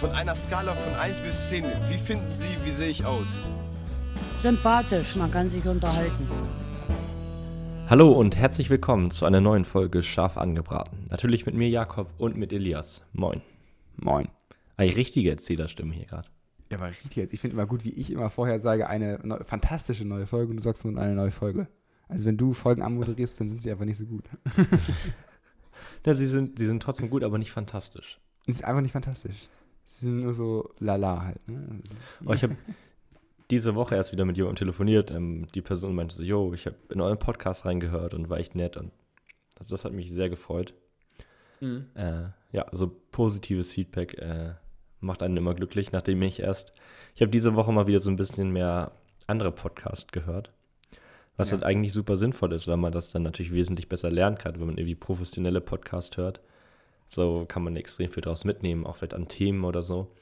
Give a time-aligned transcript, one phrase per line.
[0.00, 3.26] Von einer Skala von 1 bis 10, wie finden Sie, wie sehe ich aus?
[4.42, 6.28] Sympathisch, man kann sich unterhalten.
[7.88, 10.98] Hallo und herzlich willkommen zu einer neuen Folge Scharf angebraten.
[11.08, 13.06] Natürlich mit mir Jakob und mit Elias.
[13.14, 13.40] Moin.
[13.96, 14.28] Moin.
[14.76, 16.28] Eine richtige Erzählerstimme hier gerade.
[16.70, 17.32] Ja, aber richtig.
[17.32, 20.58] Ich finde immer gut, wie ich immer vorher sage, eine neu, fantastische neue Folge und
[20.58, 21.68] du sagst nur eine neue Folge.
[22.06, 24.24] Also wenn du Folgen anmoderierst, dann sind sie einfach nicht so gut.
[26.04, 28.20] ja, sie sind, sie sind trotzdem gut, aber nicht fantastisch.
[28.44, 29.48] Sie sind einfach nicht fantastisch.
[29.86, 31.48] Sie sind nur so lala halt.
[31.48, 31.80] Ne?
[32.26, 32.56] Oh, ich habe
[33.50, 35.12] diese Woche erst wieder mit jemandem telefoniert.
[35.12, 38.56] Ähm, die Person meinte so, yo, ich habe in euren Podcast reingehört und war echt
[38.56, 38.76] nett.
[38.76, 38.90] Und
[39.56, 40.74] also das hat mich sehr gefreut.
[41.60, 41.86] Mhm.
[41.94, 44.54] Äh, ja, so positives Feedback äh,
[45.00, 46.72] macht einen immer glücklich, nachdem ich erst,
[47.14, 48.92] ich habe diese Woche mal wieder so ein bisschen mehr
[49.28, 50.50] andere Podcasts gehört.
[51.36, 51.58] Was ja.
[51.58, 54.66] halt eigentlich super sinnvoll ist, weil man das dann natürlich wesentlich besser lernen kann, wenn
[54.66, 56.40] man irgendwie professionelle Podcasts hört.
[57.08, 60.12] So kann man extrem viel daraus mitnehmen, auch vielleicht an Themen oder so.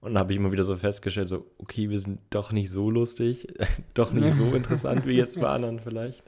[0.00, 2.90] Und dann habe ich immer wieder so festgestellt, so, okay, wir sind doch nicht so
[2.90, 3.46] lustig,
[3.94, 6.24] doch nicht so interessant wie jetzt bei anderen vielleicht.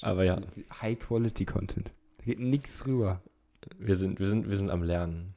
[0.00, 0.40] Aber ja.
[0.80, 1.90] High-Quality-Content.
[2.18, 3.20] Da geht nichts rüber.
[3.78, 5.34] Wir sind, wir, sind, wir sind am Lernen.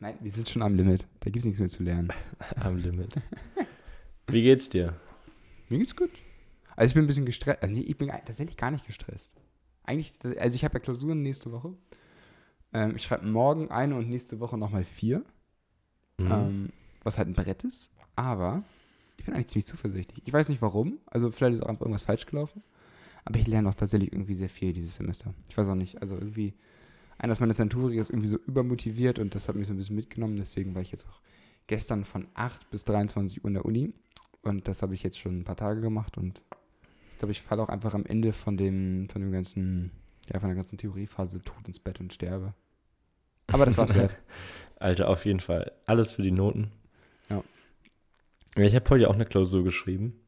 [0.00, 1.06] Nein, wir sind schon am Limit.
[1.20, 2.12] Da gibt es nichts mehr zu lernen.
[2.56, 3.14] am Limit.
[4.26, 4.94] Wie geht's dir?
[5.68, 6.10] Mir geht's gut.
[6.76, 7.62] Also ich bin ein bisschen gestresst.
[7.62, 9.32] Also nee, ich bin tatsächlich gar nicht gestresst.
[9.84, 11.74] Eigentlich, also ich habe ja Klausuren nächste Woche.
[12.76, 15.24] Ähm, ich schreibe morgen eine und nächste Woche nochmal vier.
[16.18, 16.30] Mhm.
[16.30, 16.68] Ähm,
[17.02, 17.90] was halt ein Brett ist.
[18.16, 18.64] Aber
[19.16, 20.22] ich bin eigentlich ziemlich zuversichtlich.
[20.26, 20.98] Ich weiß nicht warum.
[21.06, 22.62] Also vielleicht ist auch einfach irgendwas falsch gelaufen.
[23.24, 25.32] Aber ich lerne auch tatsächlich irgendwie sehr viel dieses Semester.
[25.48, 26.02] Ich weiß auch nicht.
[26.02, 26.52] Also irgendwie,
[27.16, 29.96] einer aus meiner Centuri ist irgendwie so übermotiviert und das hat mich so ein bisschen
[29.96, 30.36] mitgenommen.
[30.36, 31.20] Deswegen war ich jetzt auch
[31.66, 33.94] gestern von 8 bis 23 Uhr in der Uni.
[34.42, 36.42] Und das habe ich jetzt schon ein paar Tage gemacht und
[37.12, 39.90] ich glaube, ich falle auch einfach am Ende von dem, von dem ganzen,
[40.30, 42.52] ja, von der ganzen Theoriephase tot ins Bett und sterbe.
[43.48, 44.16] Aber das war's wert.
[44.78, 45.72] Alter, auf jeden Fall.
[45.86, 46.72] Alles für die Noten.
[47.30, 47.42] Ja.
[48.56, 50.20] Ich habe heute auch eine Klausur geschrieben.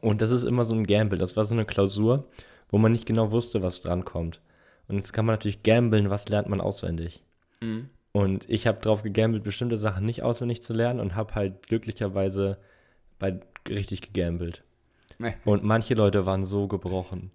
[0.00, 1.18] Und das ist immer so ein Gamble.
[1.18, 2.28] Das war so eine Klausur,
[2.68, 4.40] wo man nicht genau wusste, was drankommt.
[4.86, 7.22] Und jetzt kann man natürlich gambeln, was lernt man auswendig.
[7.60, 7.90] Mhm.
[8.12, 12.58] Und ich habe drauf gegambelt, bestimmte Sachen nicht auswendig zu lernen und habe halt glücklicherweise
[13.18, 14.62] bei richtig gegambelt.
[15.44, 17.30] Und manche Leute waren so gebrochen.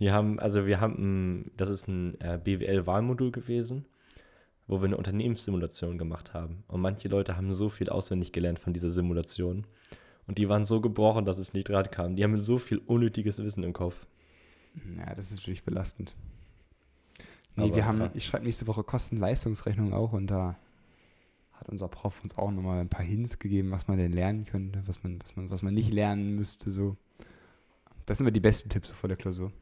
[0.00, 3.86] Die haben, also wir haben, das ist ein äh, BWL-Wahlmodul gewesen,
[4.72, 6.64] wo wir eine Unternehmenssimulation gemacht haben.
[6.66, 9.66] Und manche Leute haben so viel auswendig gelernt von dieser Simulation.
[10.26, 12.16] Und die waren so gebrochen, dass es nicht dran kam.
[12.16, 14.06] Die haben so viel unnötiges Wissen im Kopf.
[14.96, 16.14] Ja, das ist natürlich belastend.
[17.54, 18.10] Nee, Aber, wir haben, ja.
[18.14, 20.56] ich schreibe nächste Woche Kosten-Leistungsrechnung auch und da
[21.52, 24.82] hat unser Prof uns auch nochmal ein paar Hints gegeben, was man denn lernen könnte,
[24.86, 26.96] was man, was man, was man nicht lernen müsste, so.
[28.06, 29.52] Das sind immer die besten Tipps vor der Klausur.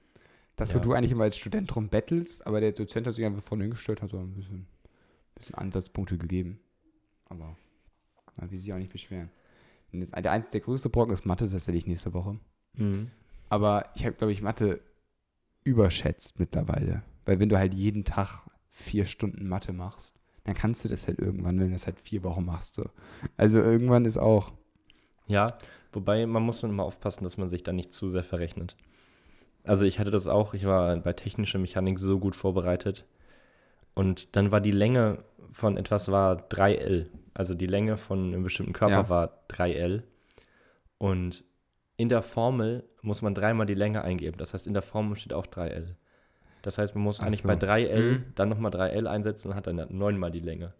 [0.54, 0.76] Das, ja.
[0.76, 3.64] wo du eigentlich immer als Student drum bettelst, aber der Dozent hat sich einfach vorne
[3.64, 4.66] hingestellt, hat so ein bisschen,
[5.40, 6.60] bisschen Ansatzpunkte gegeben.
[7.28, 7.56] Aber
[8.36, 9.30] man will sich auch nicht beschweren.
[9.92, 12.38] Das, der, einzige, der größte Brocken ist Mathe, das tatsächlich nächste Woche.
[12.74, 13.10] Mhm.
[13.48, 14.80] Aber ich habe, glaube ich, Mathe
[15.64, 17.02] überschätzt mittlerweile.
[17.24, 21.18] Weil wenn du halt jeden Tag vier Stunden Mathe machst, dann kannst du das halt
[21.18, 22.74] irgendwann, wenn du das halt vier Wochen machst.
[22.74, 22.88] So.
[23.36, 24.52] Also irgendwann ist auch.
[25.26, 25.58] Ja,
[25.92, 28.76] Wobei man muss dann immer aufpassen, dass man sich da nicht zu sehr verrechnet.
[29.64, 33.04] Also ich hatte das auch, ich war bei technischer Mechanik so gut vorbereitet.
[33.94, 37.06] Und dann war die Länge von etwas war 3L.
[37.34, 39.08] Also die Länge von einem bestimmten Körper ja.
[39.08, 40.02] war 3L.
[40.98, 41.44] Und
[41.96, 44.38] in der Formel muss man dreimal die Länge eingeben.
[44.38, 45.94] Das heißt, in der Formel steht auch 3L.
[46.62, 47.48] Das heißt, man muss Ach eigentlich so.
[47.48, 48.24] bei 3L mhm.
[48.34, 50.72] dann nochmal 3L einsetzen und hat dann neunmal die Länge.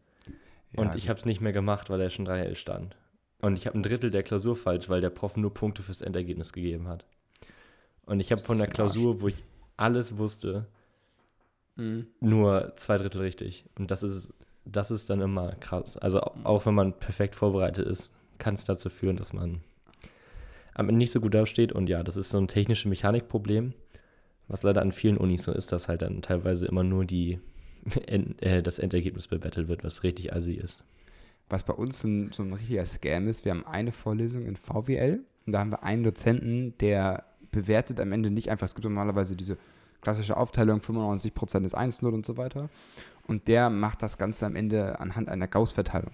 [0.73, 2.97] Ja, und ich habe es nicht mehr gemacht, weil er schon 3L stand.
[3.41, 6.53] Und ich habe ein Drittel der Klausur falsch, weil der Prof nur Punkte fürs Endergebnis
[6.53, 7.07] gegeben hat.
[8.05, 9.45] Und ich habe von der Klausur, wo ich
[9.77, 10.67] alles wusste,
[11.77, 12.07] mhm.
[12.21, 13.65] nur zwei Drittel richtig.
[13.79, 15.97] Und das ist, das ist dann immer krass.
[15.97, 19.61] Also auch wenn man perfekt vorbereitet ist, kann es dazu führen, dass man
[20.75, 21.73] am Ende nicht so gut dasteht.
[21.73, 23.75] Und ja, das ist so ein technisches Mechanikproblem,
[24.49, 27.41] was leider an vielen Unis so ist, dass halt dann teilweise immer nur die,
[28.07, 30.85] äh, das Endergebnis bewertet wird, was richtig assi ist
[31.51, 33.45] was bei uns so ein, so ein richtiger Scam ist.
[33.45, 38.13] Wir haben eine Vorlesung in VWL und da haben wir einen Dozenten, der bewertet am
[38.13, 39.59] Ende nicht einfach, es gibt normalerweise diese
[40.01, 42.69] klassische Aufteilung, 95% ist 1-0 und so weiter.
[43.27, 46.13] Und der macht das Ganze am Ende anhand einer Gauss-Verteilung.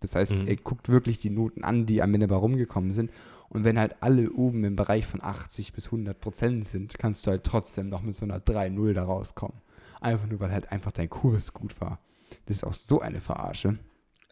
[0.00, 0.46] Das heißt, mhm.
[0.46, 3.10] er guckt wirklich die Noten an, die am Ende bei rumgekommen sind.
[3.48, 7.30] Und wenn halt alle oben im Bereich von 80 bis 100 Prozent sind, kannst du
[7.30, 9.60] halt trotzdem noch mit so einer 3-0 da rauskommen.
[10.00, 11.98] Einfach nur, weil halt einfach dein Kurs gut war.
[12.46, 13.78] Das ist auch so eine Verarsche.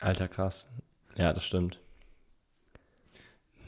[0.00, 0.68] Alter, krass.
[1.16, 1.80] Ja, das stimmt.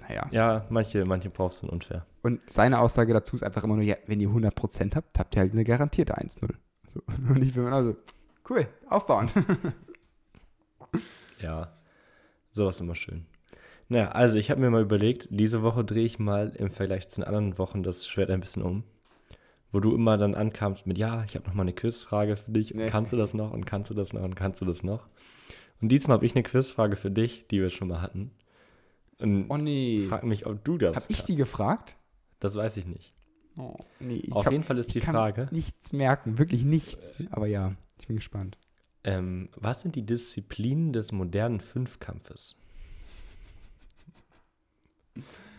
[0.08, 0.26] Naja.
[0.30, 2.06] Ja, manche, manche Profs sind unfair.
[2.22, 5.40] Und seine Aussage dazu ist einfach immer nur, ja, wenn ihr 100% habt, habt ihr
[5.40, 6.48] halt eine garantierte 1-0.
[6.94, 7.96] So, und ich bin also,
[8.48, 9.30] cool, aufbauen.
[11.40, 11.72] Ja,
[12.50, 13.26] sowas immer schön.
[13.88, 17.20] Naja, also ich habe mir mal überlegt, diese Woche drehe ich mal im Vergleich zu
[17.20, 18.84] den anderen Wochen das Schwert ein bisschen um.
[19.70, 22.74] Wo du immer dann ankamst mit, ja, ich habe noch mal eine Quizfrage für dich
[22.74, 22.88] und Nee.
[22.90, 25.06] kannst du das noch und kannst du das noch und kannst du das noch.
[25.80, 28.32] Und diesmal habe ich eine Quizfrage für dich, die wir schon mal hatten.
[29.20, 30.06] Und Oh nee.
[30.08, 31.96] frag mich, ob du das Hab ich die gefragt?
[32.40, 33.14] Das weiß ich nicht.
[33.56, 34.14] Oh, nee.
[34.16, 37.20] Ich Auf hab- jeden Fall ist die ich kann Frage, Nichts merken, wirklich nichts.
[37.30, 38.56] Aber ja, ich bin gespannt.
[39.04, 42.54] ähm, was sind die Disziplinen des modernen Fünfkampfes?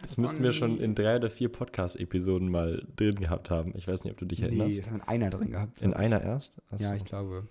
[0.03, 3.73] Das müssten wir schon in drei oder vier Podcast-Episoden mal drin gehabt haben.
[3.75, 4.69] Ich weiß nicht, ob du dich erinnerst.
[4.69, 5.81] Nee, es hat einer drin gehabt.
[5.81, 6.53] In einer erst?
[6.71, 7.45] Ach Ja, ich glaube.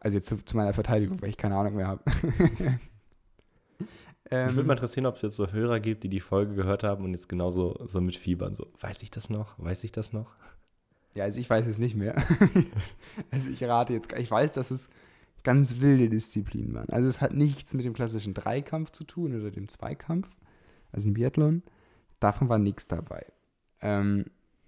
[0.00, 2.02] Also jetzt zu, zu meiner Verteidigung, weil ich keine Ahnung mehr habe.
[4.30, 6.84] ähm, Mich würde mal interessieren, ob es jetzt so Hörer gibt, die die Folge gehört
[6.84, 8.54] haben und jetzt genauso so mitfiebern.
[8.54, 9.54] So, weiß ich das noch?
[9.58, 10.30] Weiß ich das noch?
[11.14, 12.14] ja, also ich weiß es nicht mehr.
[13.30, 14.88] also ich rate jetzt, ich weiß, dass es
[15.42, 16.88] ganz wilde Disziplinen waren.
[16.88, 20.28] Also es hat nichts mit dem klassischen Dreikampf zu tun oder dem Zweikampf,
[20.92, 21.62] also im Biathlon.
[22.20, 23.26] Davon war nichts dabei.
[23.80, 24.26] Ähm,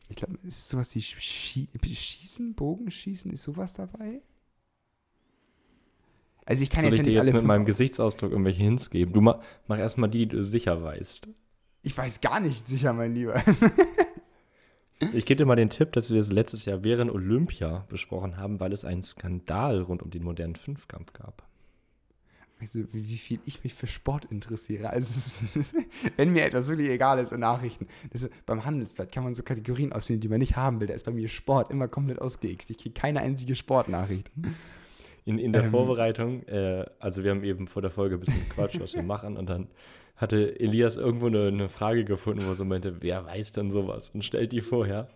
[0.09, 4.21] ich glaube, ist sowas wie Schie Schießen, Bogenschießen, ist sowas dabei?
[6.47, 8.91] Also ich kann Soll jetzt ich ja dir nicht jetzt mit meinem Gesichtsausdruck irgendwelche Hints
[8.91, 9.13] geben?
[9.13, 11.29] Du ma mach erstmal die, die du sicher weißt.
[11.83, 13.43] Ich weiß gar nicht sicher, mein Lieber.
[15.13, 18.61] Ich gebe dir mal den Tipp, dass wir das letztes Jahr während Olympia besprochen haben,
[18.61, 21.47] weil es einen Skandal rund um den modernen Fünfkampf gab.
[22.73, 24.89] Du, wie, viel ich mich für Sport interessiere.
[24.89, 25.47] Also,
[26.17, 27.89] wenn mir etwas wirklich egal ist in Nachrichten.
[28.11, 30.87] Ist, beim Handelsblatt kann man so Kategorien auswählen, die man nicht haben will.
[30.87, 32.71] Da ist bei mir Sport immer komplett ausgext.
[32.71, 34.31] Ich kriege keine einzige Sportnachricht.
[35.27, 35.71] In, in der Ähm.
[35.71, 39.37] Vorbereitung, äh, also wir haben eben vor der Folge ein bisschen gequatscht, was wir machen,
[39.37, 39.69] und dann
[40.17, 44.11] hatte Elias irgendwo eine, eine Frage gefunden, wo er so meinte, wer weiß denn sowas?
[44.11, 45.09] Und stellt die vorher.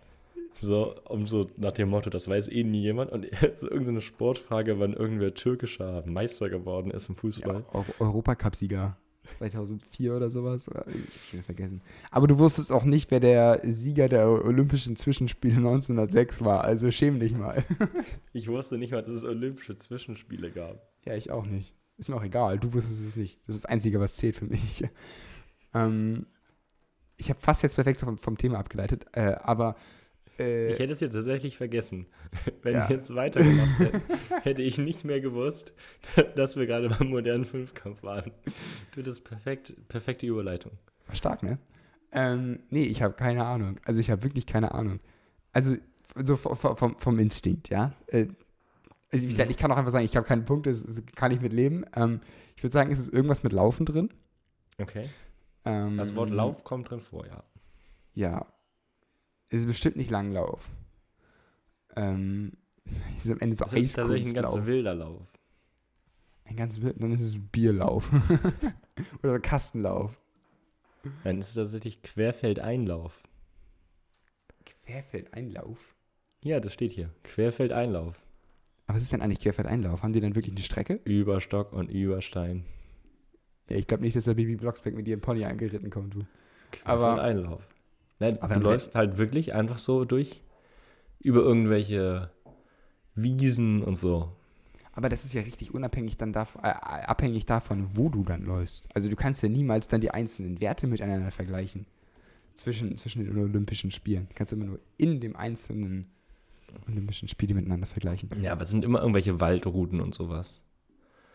[0.61, 3.11] So, um so nach dem Motto, das weiß eh nie jemand.
[3.11, 3.27] Und
[3.61, 7.63] so irgendeine Sportfrage, wann irgendwer türkischer Meister geworden ist im Fußball.
[7.73, 8.97] Ja, Eu- Europacup-Sieger
[9.37, 10.69] 2004 oder sowas.
[10.69, 11.81] Oder, ich schon vergessen.
[12.11, 16.63] Aber du wusstest auch nicht, wer der Sieger der Olympischen Zwischenspiele 1906 war.
[16.63, 17.63] Also schäm dich mal.
[18.31, 20.87] Ich wusste nicht mal, dass es olympische Zwischenspiele gab.
[21.03, 21.73] Ja, ich auch nicht.
[21.97, 22.59] Ist mir auch egal.
[22.59, 23.39] Du wusstest es nicht.
[23.47, 24.83] Das ist das Einzige, was zählt für mich.
[25.73, 26.27] ähm,
[27.17, 29.75] ich habe fast jetzt perfekt vom, vom Thema abgeleitet, äh, aber
[30.39, 32.07] äh, Ich hätte es jetzt tatsächlich vergessen.
[32.61, 32.89] Wenn Ja.
[32.89, 34.01] wir jetzt weitergemacht hätten,
[34.43, 35.73] hätte ich nicht mehr gewusst,
[36.35, 38.31] dass wir gerade beim modernen Fünfkampf waren.
[38.95, 40.71] Du, das ist perfekt, perfekte Überleitung.
[41.07, 41.57] war stark, ne?
[42.11, 43.79] Ähm, nee, ich habe keine Ahnung.
[43.85, 44.99] Also ich habe wirklich keine Ahnung.
[45.53, 45.75] Also
[46.15, 47.93] so vom, vom, Instinkt, ja.
[48.07, 48.27] Äh,
[49.11, 50.85] also wie gesagt, ich kann auch einfach sagen, ich habe keine Punkte, das
[51.15, 51.85] kann ich mit leben.
[51.95, 52.21] Ähm,
[52.55, 54.09] ich würde sagen, es ist irgendwas mit Laufen drin.
[54.79, 55.09] Okay.
[55.65, 57.43] Ähm, Das Wort Lauf kommt drin vor, ja.
[58.15, 58.45] Ja.
[59.49, 60.69] Es ist bestimmt nicht Langlauf.
[61.95, 62.53] Ähm,
[63.17, 65.21] es ist am Ende so Das ist tatsächlich ein ganz wilder Lauf.
[66.45, 68.11] Ein ganz wild, dann ist es Bierlauf.
[69.23, 70.19] Oder Kastenlauf.
[71.23, 73.23] Es ist tatsächlich Querfeldeinlauf.
[74.85, 75.95] Querfeldeinlauf.
[76.43, 77.11] Ja, das steht hier.
[77.23, 78.23] Querfeldeinlauf.
[78.87, 80.01] Aber was ist denn eigentlich Querfeldeinlauf?
[80.03, 80.99] Haben die dann wirklich eine Strecke?
[81.05, 82.65] Über Stock und über Stein.
[83.69, 86.25] Ja, ich glaube nicht, dass der Baby Blocksberg mit ihrem Pony angeritten kommt, du.
[86.85, 87.67] Aber- Querfeldeinlauf.
[88.19, 90.41] Nein, Aber du läufst halt wirklich einfach so durch
[91.21, 92.29] über irgendwelche
[93.15, 94.31] Wiesen und so.
[94.93, 98.89] Aber das ist ja richtig unabhängig dann dav äh, abhängig davon, wo du dann läufst.
[98.93, 101.85] Also du kannst ja niemals dann die einzelnen Werte miteinander vergleichen.
[102.53, 104.27] Zwischen, zwischen den Olympischen Spielen.
[104.27, 106.11] Du kannst immer nur in dem einzelnen
[106.87, 108.29] Olympischen Spiele miteinander vergleichen.
[108.41, 110.61] Ja, aber es sind immer irgendwelche Waldrouten und sowas.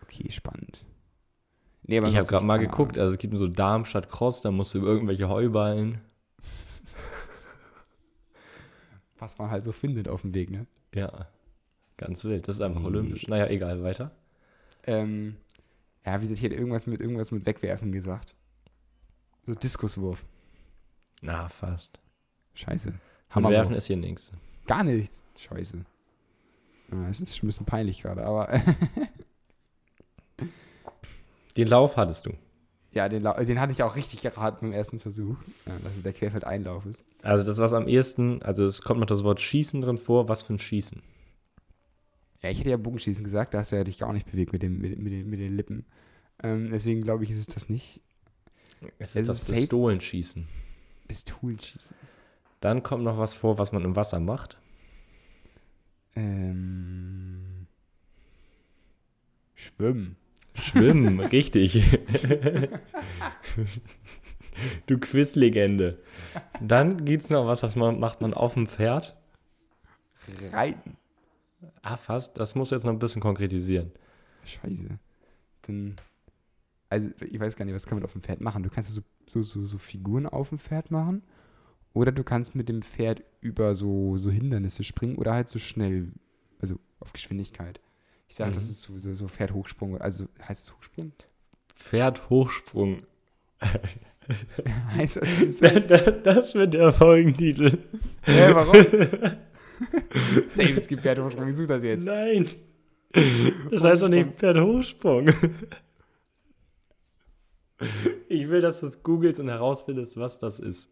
[0.03, 0.85] Okay, spannend.
[1.81, 4.73] Nee, aber ich habe gerade mal geguckt, also es gibt so Darmstadt Cross, da musst
[4.73, 6.01] du über irgendwelche Heuballen.
[9.14, 10.67] Ahnung, Was man halt so findet auf dem Weg, ne?
[10.93, 11.27] Ja,
[11.97, 12.47] ganz wild.
[12.47, 13.27] Das ist einfach olympisch.
[13.27, 14.11] Naja, egal, weiter.
[14.83, 15.37] Ähm,
[16.05, 18.35] ja, wie gesagt, ich hätte irgendwas mit irgendwas mit Wegwerfen gesagt.
[19.47, 20.27] So Diskuswurf.
[21.23, 21.99] Na, fast.
[22.53, 22.93] Scheiße.
[23.31, 23.57] Hammerwurf.
[23.57, 24.31] werfen ist hier nichts.
[24.67, 25.23] Gar nichts.
[25.39, 25.83] Scheiße.
[27.09, 28.61] Es ist schon ein bisschen peinlich gerade, aber
[31.57, 32.33] Den Lauf hattest du.
[32.95, 35.35] Ja, den, den hatte ich auch richtig geraten beim ersten Versuch,
[35.65, 37.05] ja, dass es der Querfeldeinlauf ist.
[37.23, 40.29] Also das, was am ehesten, also es kommt noch das Wort Schießen drin vor.
[40.29, 41.03] Was für ein Schießen?
[42.41, 44.63] Ja, ich hätte ja Bogenschießen gesagt, da hast du ja dich gar nicht bewegt mit,
[44.63, 45.85] dem, mit, mit, den, mit den Lippen.
[46.41, 47.99] Ähm, deswegen glaube ich, ist es das nicht.
[48.97, 49.51] Es Es ist das ist.
[49.51, 50.47] Pistolenschießen.
[51.09, 51.97] Pistolenschießen.
[52.61, 54.57] Dann kommt noch was vor, was man im Wasser macht.
[56.15, 57.67] Ähm,
[59.53, 60.15] Schwimmen.
[60.55, 61.83] Schwimmen, richtig.
[64.87, 65.99] du Quizlegende.
[66.61, 69.15] Dann gibt's noch was, was man macht man auf dem Pferd.
[70.51, 70.97] Reiten.
[71.81, 72.37] Ah, fast.
[72.37, 73.91] Das muss jetzt noch ein bisschen konkretisieren.
[74.45, 74.99] Scheiße.
[75.63, 75.95] Dann
[76.89, 78.63] also ich weiß gar nicht, was kann man auf dem Pferd machen?
[78.63, 81.23] Du kannst so, so, so, so Figuren auf dem Pferd machen.
[81.93, 86.11] Oder du kannst mit dem Pferd über so, so Hindernisse springen oder halt so schnell,
[86.59, 87.79] also auf Geschwindigkeit.
[88.27, 88.55] Ich sage, Mhm.
[88.55, 89.99] das ist so, so, Pferdhochsprung.
[90.01, 91.11] Also heißt es Hochsprung?
[91.73, 93.03] Pferdhochsprung.
[94.95, 95.29] heißt das
[95.61, 96.25] Das, selbst?
[96.25, 97.77] das wird der Folgentitel.
[98.23, 98.75] Hä, warum?
[100.47, 101.47] Safe, es gibt Pferdhochsprung.
[101.47, 102.05] Ich suche das jetzt.
[102.05, 102.47] Nein.
[103.71, 105.29] Das heißt doch nicht Pferdhochsprung.
[108.29, 110.89] Ich will, dass du es googelst und herausfindest, was das ist.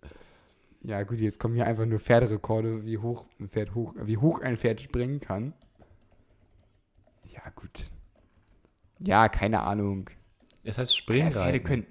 [0.83, 4.41] Ja, gut, jetzt kommen hier einfach nur Pferderekorde, wie hoch ein Pferd hoch, wie hoch
[4.41, 5.53] ein Pferd springen kann.
[7.55, 7.91] Ja, gut.
[8.99, 10.09] Ja, keine Ahnung.
[10.63, 11.33] Es heißt Ja, Springreiten.
[11.33, 11.85] Pferde können.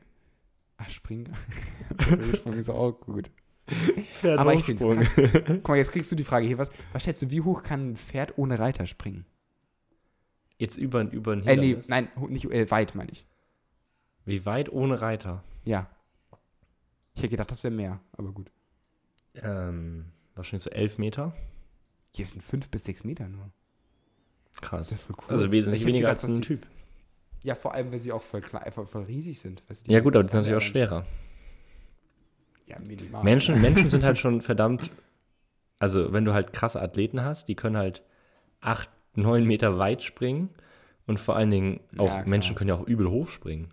[0.78, 1.32] Ach, springen.
[1.98, 3.30] Pferdesprung ist auch gut.
[4.24, 5.14] Aber ich finde es
[5.46, 6.58] Guck mal, jetzt kriegst du die Frage hier.
[6.58, 9.24] Was, was schätzt du, wie hoch kann ein Pferd ohne Reiter springen?
[10.58, 13.26] Jetzt über, über ein Äh, nee, nein, nicht äh, weit, meine ich.
[14.24, 15.42] Wie weit ohne Reiter?
[15.64, 15.88] Ja.
[17.14, 18.50] Ich hätte gedacht, das wäre mehr, aber gut.
[19.34, 21.34] Ähm, wahrscheinlich so elf Meter.
[22.14, 23.50] Hier sind fünf bis sechs Meter nur.
[24.60, 24.94] Krass.
[25.08, 25.16] Cool.
[25.28, 26.66] Also wesentlich weniger gedacht, als ein Typ.
[27.44, 29.62] Ja, vor allem, weil sie auch voll, klein, voll, voll riesig sind.
[29.68, 31.06] Du, Ja gut, aber die sind natürlich auch schwerer.
[32.66, 33.24] Ja, minimal.
[33.24, 34.90] Menschen, Menschen sind halt schon verdammt,
[35.78, 38.02] also wenn du halt krasse Athleten hast, die können halt
[38.60, 40.50] acht, neun Meter weit springen
[41.06, 42.24] und vor allen Dingen auch Ja.
[42.24, 43.72] Menschen können ja auch übel hoch springen.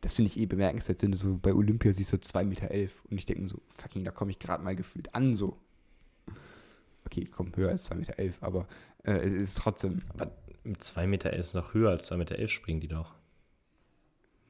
[0.00, 2.70] Das finde ich eh bemerkenswert, wenn du so bei Olympia siehst, so 2,11 Meter.
[2.70, 3.02] Elf.
[3.10, 5.58] Und ich denke mir so, fucking, da komme ich gerade mal gefühlt an, so.
[7.06, 8.66] Okay, komm, höher als 2,11 Meter, elf, aber
[9.04, 10.00] äh, es ist trotzdem.
[10.14, 10.32] Aber
[10.64, 13.14] mit 2,11 Meter ist noch höher als 2,11 Meter springen die doch.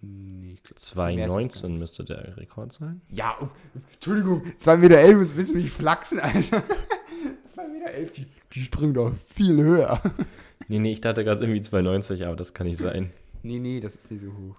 [0.01, 1.81] Nee, ich glaub, mehr ist es gar 2,19 nicht.
[1.81, 3.01] müsste der Rekord sein.
[3.11, 3.49] Ja, oh,
[3.95, 6.59] Entschuldigung, 2,11 Meter elf, und willst du mich flachsen, Alter?
[7.57, 10.01] 2,11 Meter, elf, die, die springen doch viel höher.
[10.69, 13.11] Nee, nee, ich dachte gerade irgendwie 2,90, aber das kann nicht sein.
[13.45, 14.57] Nee, nee, das ist nicht so hoch.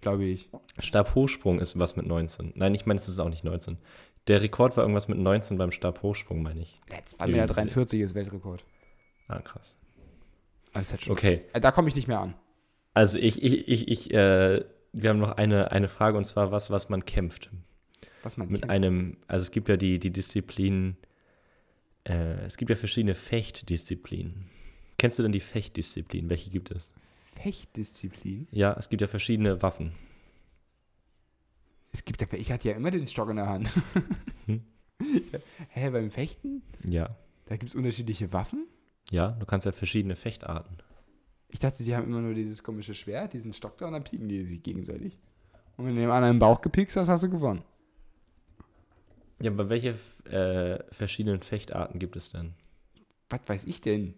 [0.00, 0.48] Glaube ich.
[0.80, 2.54] Stabhochsprung ist was mit 19.
[2.56, 3.78] Nein, ich meine, es ist auch nicht 19.
[4.26, 6.80] Der Rekord war irgendwas mit 19 beim Stabhochsprung, meine ich.
[6.90, 8.64] Ja, 2,43 Meter ist Weltrekord.
[9.28, 9.76] Ah, krass.
[10.72, 11.36] Das ist halt schon Okay.
[11.36, 11.46] krass.
[11.52, 12.34] Äh, Da komme ich nicht mehr an.
[12.94, 16.70] Also ich, ich, ich, ich, äh, wir haben noch eine, eine Frage und zwar was,
[16.70, 17.50] was man kämpft.
[18.22, 18.70] Was man Mit kennt.
[18.72, 20.96] einem, also es gibt ja die, die Disziplinen,
[22.04, 24.50] äh, es gibt ja verschiedene Fechtdisziplinen.
[24.98, 26.28] Kennst du denn die Fechtdisziplinen?
[26.28, 26.92] Welche gibt es?
[27.42, 28.48] Fechtdisziplin.
[28.50, 29.92] Ja, es gibt ja verschiedene Waffen.
[31.92, 33.70] Es gibt ja, ich hatte ja immer den Stock in der Hand.
[34.46, 34.62] Hm.
[35.70, 36.62] Hä, beim Fechten?
[36.88, 37.16] Ja.
[37.46, 38.66] Da gibt es unterschiedliche Waffen?
[39.10, 40.78] Ja, du kannst ja verschiedene Fechtarten.
[41.48, 44.28] Ich dachte, die haben immer nur dieses komische Schwert, diesen Stock da und dann pieken
[44.28, 45.18] die sich gegenseitig.
[45.76, 47.62] Und wenn du dem anderen im Bauch gepikst hast, hast du gewonnen.
[49.42, 49.96] Ja, aber welche
[50.30, 52.52] äh, verschiedenen Fechtarten gibt es denn?
[53.30, 54.14] Was weiß ich denn?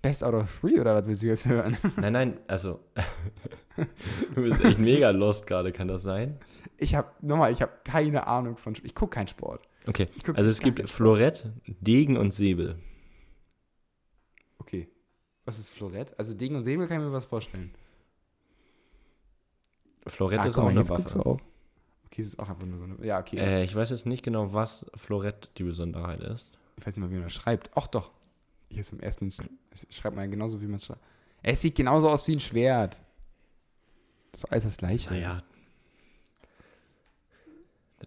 [0.00, 1.76] Best out of three oder was willst du jetzt hören?
[1.96, 2.80] Nein, nein, also
[4.34, 6.38] du bist echt mega lost gerade, kann das sein?
[6.78, 9.66] Ich habe, nochmal, ich habe keine Ahnung von, ich gucke keinen Sport.
[9.86, 10.88] Okay, also es gibt.
[10.90, 12.78] Florett, Degen und Säbel.
[14.58, 14.88] Okay.
[15.44, 16.16] Was ist Florett?
[16.18, 17.74] Also Degen und Säbel kann ich mir was vorstellen.
[20.06, 21.20] Florett Ah, ist auch mal, eine Waffe.
[21.24, 21.40] auch.
[22.06, 23.04] Okay, es ist auch einfach nur so eine.
[23.06, 23.36] Ja, okay.
[23.38, 26.56] Äh, ich weiß jetzt nicht genau, was Florett die Besonderheit ist.
[26.76, 27.70] Ich weiß nicht mal, wie man das schreibt.
[27.74, 28.10] Ach doch.
[28.68, 29.32] Hier ist im ersten.
[29.90, 31.00] Schreibt man genauso, wie man es schreibt.
[31.42, 33.02] Es sieht genauso aus wie ein Schwert.
[34.32, 35.10] Doch alles das gleiche.
[35.12, 35.42] Naja.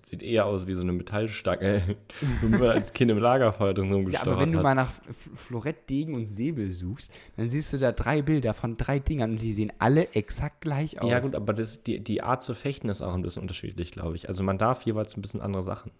[0.05, 1.95] Sieht eher aus wie so eine Metallstange,
[2.41, 4.63] wo man als Kind im Lagerfeuer drin Ja, rumgesteuert aber wenn du hat.
[4.63, 4.91] mal nach
[5.33, 9.41] Florett, Degen und Säbel suchst, dann siehst du da drei Bilder von drei Dingern und
[9.41, 11.09] die sehen alle exakt gleich aus.
[11.09, 14.15] ja gut, aber das, die, die Art zu fechten ist auch ein bisschen unterschiedlich, glaube
[14.15, 14.27] ich.
[14.29, 15.91] Also man darf jeweils ein bisschen andere Sachen.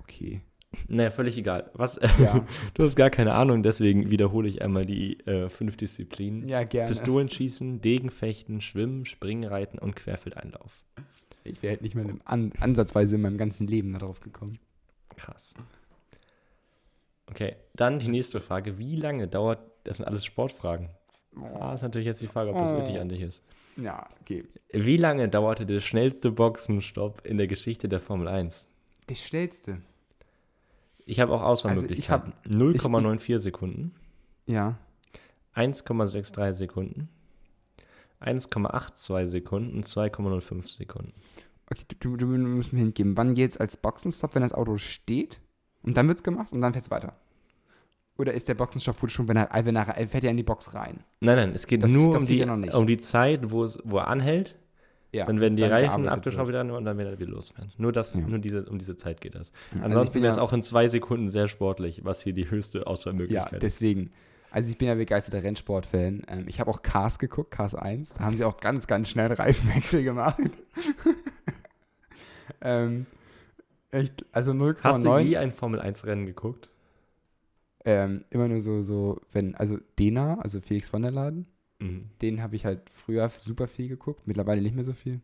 [0.00, 0.40] Okay.
[0.88, 1.70] Naja, völlig egal.
[1.74, 2.00] Was?
[2.18, 2.44] Ja,
[2.74, 6.48] du hast gar keine Ahnung, deswegen wiederhole ich einmal die äh, fünf Disziplinen.
[6.48, 6.88] ja gerne.
[6.88, 10.84] Pistolenschießen, Degenfechten, Schwimmen, Springreiten und Querfeldeinlauf.
[11.48, 14.58] Ich wäre halt nicht An ansatzweise in meinem ganzen Leben darauf gekommen.
[15.16, 15.54] Krass.
[17.28, 18.78] Okay, dann die nächste Frage.
[18.78, 20.90] Wie lange dauert, das sind alles Sportfragen.
[21.58, 22.76] Ah, ist natürlich jetzt die Frage, ob das Oh.
[22.76, 23.44] richtig an dich ist.
[23.76, 24.44] Ja, okay.
[24.72, 28.66] Wie lange dauerte der schnellste Boxenstopp in der Geschichte der Formel 1?
[29.08, 29.82] Der schnellste.
[31.04, 32.32] Ich habe auch Auswahlmöglichkeiten.
[32.46, 33.94] 0,94 Sekunden,
[34.46, 34.78] Ja.
[35.54, 37.08] 1,63 Sekunden,
[38.20, 41.12] 1,82 Sekunden und 2,05 Sekunden.
[41.70, 43.16] Okay, du, du, du musst mir hingeben.
[43.16, 45.40] Wann geht's als Boxenstopp, wenn das Auto steht?
[45.82, 47.14] Und dann wird's gemacht und dann fährt's weiter.
[48.18, 50.42] Oder ist der Boxenstopp wohl schon, wenn er, wenn er, er fährt ja in die
[50.42, 51.00] Box rein?
[51.20, 53.78] Nein, nein, es geht Das- nur das um die, ja um die Zeit, wo, es,
[53.84, 54.56] wo er anhält.
[55.12, 55.24] Ja.
[55.24, 56.64] dann werden die Reifen gearbeitet abgeschraubt wird.
[56.66, 57.72] wieder und dann wieder wieder losfahren.
[57.78, 58.22] Nur, das, Ja.
[58.22, 59.50] nur diese, um diese Zeit geht das.
[59.72, 62.50] Also Ansonsten bin wäre es ja- auch in zwei Sekunden sehr sportlich, was hier die
[62.50, 63.62] höchste Ja, Auswahlmöglichkeit ist.
[63.62, 64.10] deswegen.
[64.56, 66.22] Also ich bin ja begeisterter Rennsport-Fan.
[66.28, 68.14] Ähm, ich habe auch Cars geguckt, Cars 1.
[68.14, 70.40] Da haben sie auch ganz, ganz schnell Reifenwechsel gemacht.
[72.62, 73.04] ähm,
[73.90, 74.82] echt, also 0,9.
[74.82, 76.70] Hast du je ein Formel-1-Rennen geguckt?
[77.84, 81.48] Ähm, immer nur so, so, wenn, also Dena, also Felix von der Laden,
[81.78, 82.08] mhm.
[82.22, 85.20] den habe ich halt früher super viel geguckt, mittlerweile nicht mehr so viel.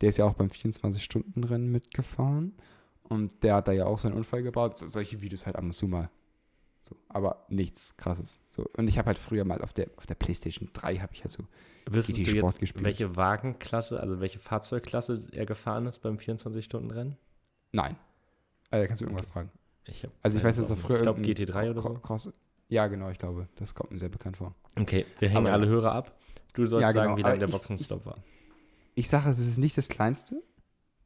[0.00, 2.54] Der ist ja auch beim 24-Stunden-Rennen mitgefahren.
[3.02, 4.78] Und der hat da ja auch so einen Unfall gebaut.
[4.78, 6.08] So, solche Videos halt ab und zu mal.
[6.82, 8.40] So, aber nichts krasses.
[8.50, 11.22] So, und ich habe halt früher mal auf der, auf der PlayStation 3 habe ich
[11.22, 11.44] halt so
[11.88, 12.84] Wüsstest GT du Sport jetzt, gespielt.
[12.84, 17.16] welche Wagenklasse, also welche Fahrzeugklasse er gefahren ist beim 24-Stunden-Rennen?
[17.70, 17.96] Nein.
[18.70, 19.50] Also, kannst du irgendwas fragen.
[19.84, 20.96] Ich also ich weiß, dass er früher.
[20.96, 21.94] Ich glaube GT3 oder so.
[21.94, 22.32] Cross,
[22.68, 23.48] ja, genau, ich glaube.
[23.56, 24.54] Das kommt mir sehr bekannt vor.
[24.78, 26.18] Okay, wir hängen aber, alle Hörer ab.
[26.54, 28.16] Du sollst ja, genau, sagen, wie lange der Boxenstopp war.
[28.94, 30.42] Ich sage, es ist nicht das kleinste.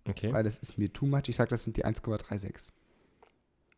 [0.08, 0.32] Okay.
[0.32, 1.22] Weil das ist mir too much.
[1.28, 2.72] Ich sage, das sind die 1,36.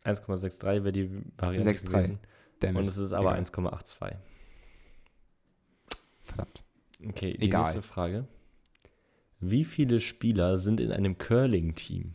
[0.04, 2.18] 1,63 wäre die Variante 6, gewesen.
[2.62, 4.14] Und es ist aber 1,82.
[6.24, 6.62] Verdammt.
[7.06, 7.62] Okay, die Egal.
[7.62, 8.26] nächste Frage.
[9.40, 12.14] Wie viele Spieler sind in einem Curling-Team?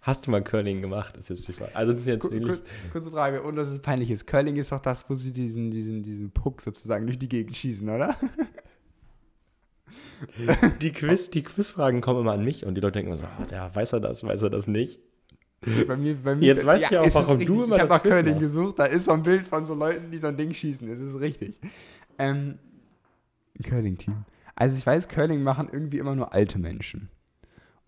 [0.00, 1.16] Hast du mal Curling gemacht?
[1.16, 1.76] Ist jetzt die Frage.
[1.76, 2.58] Also das ist jetzt Kur
[2.90, 4.26] kurze Frage, und dass es peinlich ist.
[4.26, 7.88] Curling ist doch das, wo sie diesen, diesen, diesen Puck sozusagen durch die Gegend schießen,
[7.88, 8.16] oder?
[10.80, 13.44] die, Quiz, die Quizfragen kommen immer an mich und die Leute denken immer so, oh,
[13.44, 14.98] der weiß er das, weiß er das nicht.
[15.86, 17.90] Bei mir, bei mir, Jetzt weiß ja, ich auch, warum du immer ich das Ich
[17.92, 20.36] habe nach Curling gesucht, da ist so ein Bild von so Leuten, die so ein
[20.36, 20.88] Ding schießen.
[20.88, 21.54] Das ist richtig.
[22.18, 22.58] Ähm,
[23.62, 24.24] Curling-Team.
[24.56, 27.10] Also ich weiß, Curling machen irgendwie immer nur alte Menschen.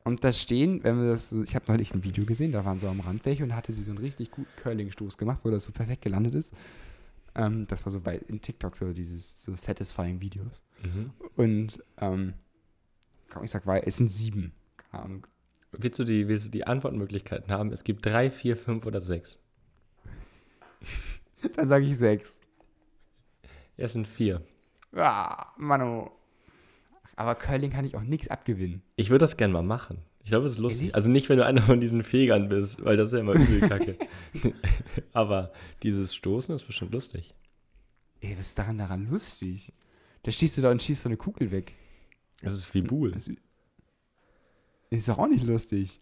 [0.04, 2.78] Und da stehen, wenn wir das so, ich habe neulich ein Video gesehen, da waren
[2.78, 5.50] so am Rand welche und da hatte sie so einen richtig guten Curling-Stoß gemacht, wo
[5.50, 6.54] das so perfekt gelandet ist.
[7.34, 10.62] Ähm, das war so bei in TikTok so dieses so satisfying Videos.
[10.82, 11.10] Mhm.
[11.36, 12.34] Und ähm,
[13.30, 14.52] komm, ich sag, weil es sind sieben.
[14.76, 15.26] Keine Ahnung.
[15.78, 17.72] Willst du, die, willst du die Antwortmöglichkeiten haben?
[17.72, 19.38] Es gibt drei, vier, fünf oder sechs.
[21.56, 22.38] Dann sage ich sechs.
[23.76, 24.42] Ja, es sind vier.
[24.94, 26.12] Ah, Mano.
[27.16, 28.82] Aber Curling kann ich auch nichts abgewinnen.
[28.96, 29.98] Ich würde das gerne mal machen.
[30.24, 30.80] Ich glaube, es ist lustig.
[30.80, 30.94] Ehrlich?
[30.94, 33.60] Also nicht, wenn du einer von diesen Fegern bist, weil das ist ja immer übel
[33.60, 33.96] kacke.
[35.12, 37.34] Aber dieses Stoßen ist bestimmt lustig.
[38.20, 39.72] Ey, was ist daran daran lustig?
[40.22, 41.74] Da schießt du da und schießt so eine Kugel weg.
[42.40, 43.12] Das ist wie Buhl.
[43.12, 43.38] Das ist
[45.02, 46.00] doch auch nicht lustig.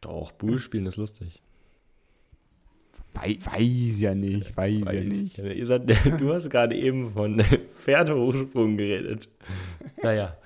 [0.00, 1.42] Doch, Buhl spielen ist lustig.
[3.12, 5.38] We weiß ja nicht, weiß, weiß ja nicht.
[5.38, 5.88] Ihr seid,
[6.20, 7.42] du hast gerade eben von
[7.84, 9.28] Pferdehochsprung geredet.
[10.02, 10.36] Naja.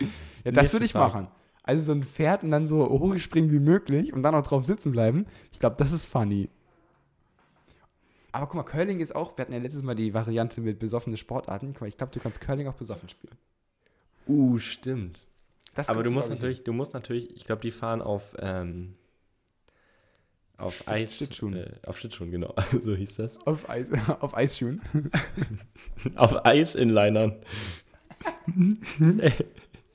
[0.45, 1.13] Ja, das würde ich Frage.
[1.13, 1.29] machen.
[1.63, 4.93] Also so ein Pferd und dann so hochspringen wie möglich und dann auch drauf sitzen
[4.93, 5.27] bleiben.
[5.53, 6.49] Ich glaube, das ist funny.
[8.33, 11.17] Aber guck mal, Curling ist auch, wir hatten ja letztes Mal die Variante mit besoffenen
[11.17, 11.69] Sportarten.
[11.73, 13.37] Guck mal, ich glaube, du kannst Curling auch besoffen spielen.
[14.27, 15.21] Uh, stimmt.
[15.75, 18.95] Das Aber du musst natürlich, du musst natürlich, ich glaube, die fahren auf, ähm,
[20.57, 21.17] auf Eis.
[21.17, 21.57] Schlittschuhen.
[21.57, 22.55] Äh, auf Schlittschuhen, genau.
[22.85, 23.45] so hieß das.
[23.47, 24.81] Auf, Eis, auf Eisschuhen.
[26.15, 27.37] auf Eisinlinern.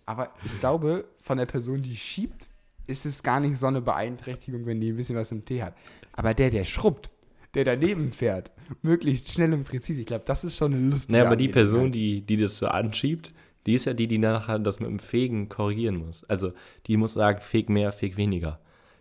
[0.06, 2.48] Aber ich glaube, von der Person, die schiebt,
[2.88, 5.76] ist es gar nicht so eine Beeinträchtigung, wenn die ein bisschen was im Tee hat.
[6.12, 7.10] Aber der, der schrubbt,
[7.54, 11.26] der daneben fährt, möglichst schnell und präzise, ich glaube, das ist schon eine lustige Naja,
[11.28, 13.32] aber die Person, die, die das so anschiebt,
[13.66, 16.24] die ist ja die, die nachher das mit dem Fegen korrigieren muss.
[16.26, 16.54] Also
[16.88, 18.60] die muss sagen, feg mehr, feg weniger.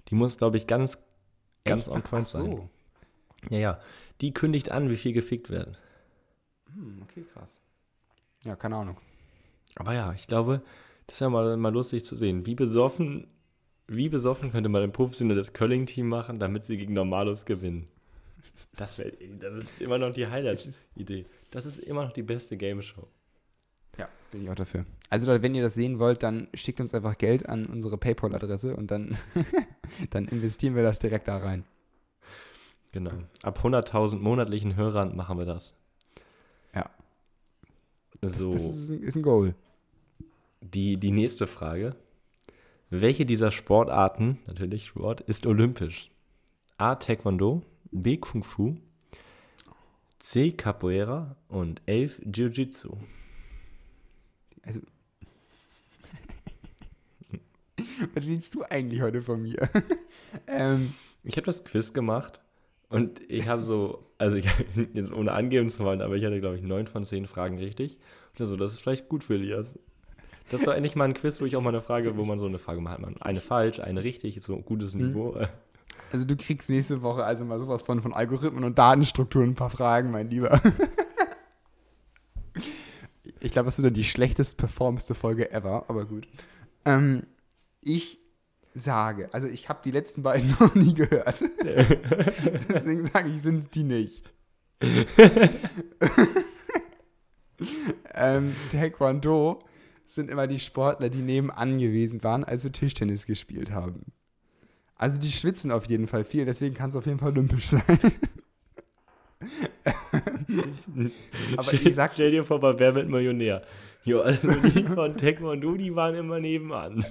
[0.09, 0.99] Die muss, glaube ich, ganz,
[1.65, 1.91] ganz Echt?
[1.91, 2.45] on point Ach so.
[2.45, 2.71] sein.
[3.51, 3.81] Ja, ja.
[4.21, 5.81] Die kündigt an, wie viel gefickt wird.
[6.75, 7.61] Hm, okay, krass.
[8.45, 8.97] Ja, keine Ahnung.
[9.77, 10.63] Aber ja, ich glaube,
[11.07, 12.47] das wäre mal, mal lustig zu sehen.
[12.47, 13.29] Wie besoffen,
[13.87, 17.89] wie besoffen könnte man im professionelles Curling-Team machen, damit sie gegen Normalos gewinnen?
[18.77, 21.27] Das, wär, das ist immer noch die Highlight-Idee.
[21.51, 23.07] Das ist immer noch die beste Game-Show.
[23.99, 24.85] Ja, bin ich auch dafür.
[25.11, 28.91] Also wenn ihr das sehen wollt, dann schickt uns einfach Geld an unsere PayPal-Adresse und
[28.91, 29.17] dann,
[30.11, 31.65] dann investieren wir das direkt da rein.
[32.93, 33.13] Genau.
[33.43, 35.75] Ab 100.000 monatlichen Hörern machen wir das.
[36.75, 36.91] Ja.
[38.23, 38.51] So.
[38.51, 39.55] Das, das ist, ein, ist ein Goal
[40.61, 41.97] die, die nächste Frage.
[42.91, 46.11] Welche dieser Sportarten, natürlich Sport, ist olympisch?
[46.79, 46.95] A.
[46.95, 48.17] Taekwondo, B.
[48.17, 48.77] Kung Fu,
[50.19, 50.53] C.
[50.53, 52.97] Capoeira und 11 Jiu-Jitsu.
[54.69, 54.81] Also.
[58.15, 59.69] Was willst du eigentlich heute von mir?
[60.47, 60.93] ähm,
[61.25, 62.41] ich habe das Quiz gemacht
[62.91, 64.47] und ich habe so, also ich,
[64.93, 67.99] jetzt ohne angeben zu wollen, aber ich hatte, glaube ich, neun von zehn Fragen richtig.
[68.39, 69.79] Und so, das ist vielleicht gut für Elias.
[70.51, 72.39] Das ist doch endlich mal ein Quiz, wo ich auch mal eine Frage, wo man
[72.39, 73.01] so eine Frage macht.
[73.21, 75.09] Eine falsch, eine richtig, so ein gutes hm.
[75.09, 75.37] Niveau.
[76.11, 79.71] Also du kriegst nächste Woche also mal sowas von, von Algorithmen und Datenstrukturen ein paar
[79.71, 80.61] Fragen, mein Lieber.
[83.41, 86.29] Ich glaube, das wird dann die schlechtest performste Folge ever, aber gut.
[86.85, 87.25] Ähm,
[87.81, 88.19] ich
[88.75, 91.43] sage, also ich habe die letzten beiden noch nie gehört.
[91.63, 94.23] Deswegen sage ich, sind es die nicht.
[98.15, 99.59] ähm, Taekwondo
[100.07, 104.13] sind immer die Sportler, die nebenan gewesen waren, als wir Tischtennis gespielt haben.
[104.95, 107.83] Also die schwitzen auf jeden Fall viel, deswegen kann es auf jeden Fall olympisch sein.
[111.57, 113.63] Aber ich sag, stell dir vor, bei Wer wird Millionär?
[114.05, 117.05] Jo, also die von Taekwondo, die waren immer nebenan.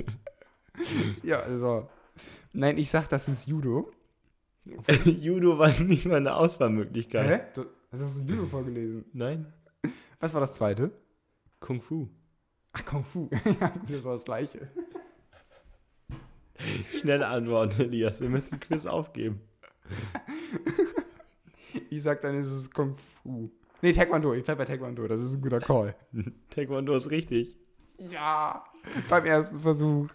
[1.23, 1.89] Ja, also.
[2.53, 3.91] Nein, ich sag, das ist Judo.
[5.05, 7.27] Judo war nicht mal eine Auswahlmöglichkeit.
[7.27, 7.41] Hä?
[7.53, 9.05] Du, hast du Judo vorgelesen?
[9.13, 9.53] Nein.
[10.19, 10.91] Was war das zweite?
[11.59, 12.09] Kung Fu.
[12.73, 13.29] Ach, Kung Fu.
[13.59, 14.69] ja, das war das gleiche.
[16.99, 18.19] Schnelle Antworten, Elias.
[18.19, 19.41] Wir müssen Quiz aufgeben.
[21.89, 23.51] Ich sag dann, ist es Kung Fu.
[23.81, 24.33] Nee, Taekwondo.
[24.33, 25.07] Ich bleib bei Taekwondo.
[25.07, 25.95] Das ist ein guter Call.
[26.49, 27.55] Taekwondo ist richtig.
[28.11, 28.63] Ja,
[29.09, 30.09] beim ersten Versuch.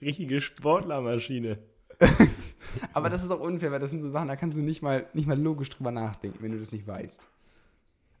[0.00, 1.58] Richtige Sportlermaschine.
[2.92, 5.06] Aber das ist auch unfair, weil das sind so Sachen, da kannst du nicht mal,
[5.12, 7.26] nicht mal logisch drüber nachdenken, wenn du das nicht weißt.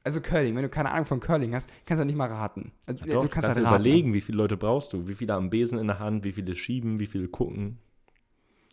[0.04, 2.72] Also Curling, wenn du keine Ahnung von Curling hast, kannst du nicht mal raten.
[2.86, 5.32] Also, ja, doch, du kannst, kannst halt überlegen, wie viele Leute brauchst du, wie viele
[5.32, 7.78] am Besen in der Hand, wie viele schieben, wie viele gucken.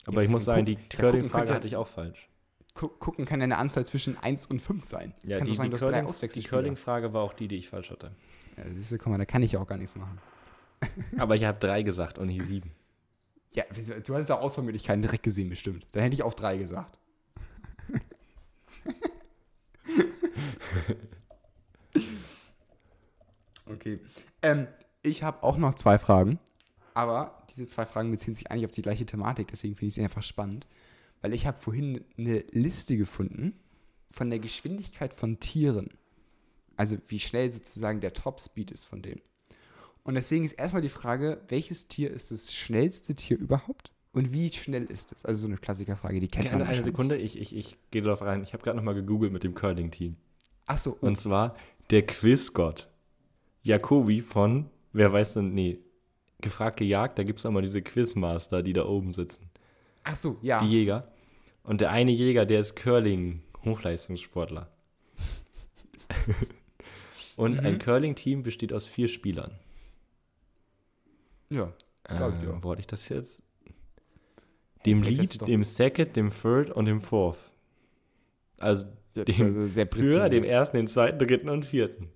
[0.06, 2.28] Aber ja, ich muss sagen, die Curling-Frage hatte ich auch falsch.
[2.74, 5.14] Gucken kann ja eine Anzahl zwischen 1 und 5 sein.
[5.24, 8.12] Ja, Kannst die, sagen, die, Curling, die Curling-Frage war auch die, die ich falsch hatte.
[8.58, 10.20] Ja, siehst du, guck mal, da kann ich ja auch gar nichts machen.
[11.18, 12.72] Aber ich habe drei gesagt und nicht sieben.
[13.54, 13.66] Ja,
[14.06, 15.86] du hast ja Auswahlmöglichkeiten direkt gesehen, bestimmt.
[15.92, 16.98] Dann hätte ich auch drei gesagt.
[23.66, 24.00] okay.
[24.42, 24.68] Ähm,
[25.04, 26.40] ich habe auch noch zwei Fragen.
[26.94, 30.04] Aber diese zwei Fragen beziehen sich eigentlich auf die gleiche Thematik, deswegen finde ich sie
[30.04, 30.66] einfach spannend.
[31.22, 33.60] Weil ich habe vorhin eine Liste gefunden
[34.10, 35.90] von der Geschwindigkeit von Tieren.
[36.76, 39.22] Also wie schnell sozusagen der Topspeed ist von denen.
[40.04, 43.92] Und deswegen ist erstmal die Frage, welches Tier ist das schnellste Tier überhaupt?
[44.14, 45.26] Und wie schnell ist es?
[45.26, 48.44] Also so eine Klassikerfrage, die kennt man Eine Sekunde, ich, ich, ich gehe darauf rein.
[48.44, 50.18] Ich habe gerade nochmal gegoogelt mit dem Curling-Team.
[50.68, 50.98] Ach so.
[51.00, 51.56] Und zwar
[51.92, 52.90] der Quizgott.
[53.64, 55.80] Jacobi von, wer weiß denn, nee,
[56.42, 59.50] gefragt gejagt, da gibt es mal diese Quizmaster, die da oben sitzen.
[60.04, 60.64] Ach so, ja.
[60.64, 61.04] Die Jäger.
[61.64, 64.70] Und der eine Jäger, der ist Curling-Hochleistungssportler.
[67.38, 67.60] Und mhm.
[67.66, 69.52] ein Curling-Team besteht aus vier Spielern.
[71.50, 72.64] Ja, das glaube ich, ja.
[72.64, 73.42] Wo hatte ich das jetzt?
[74.86, 77.38] Dem Lead, dem Second, dem Third und dem Fourth.
[78.58, 82.10] Also ja, dem also sehr Für, dem ersten, dem zweiten, dritten und vierten.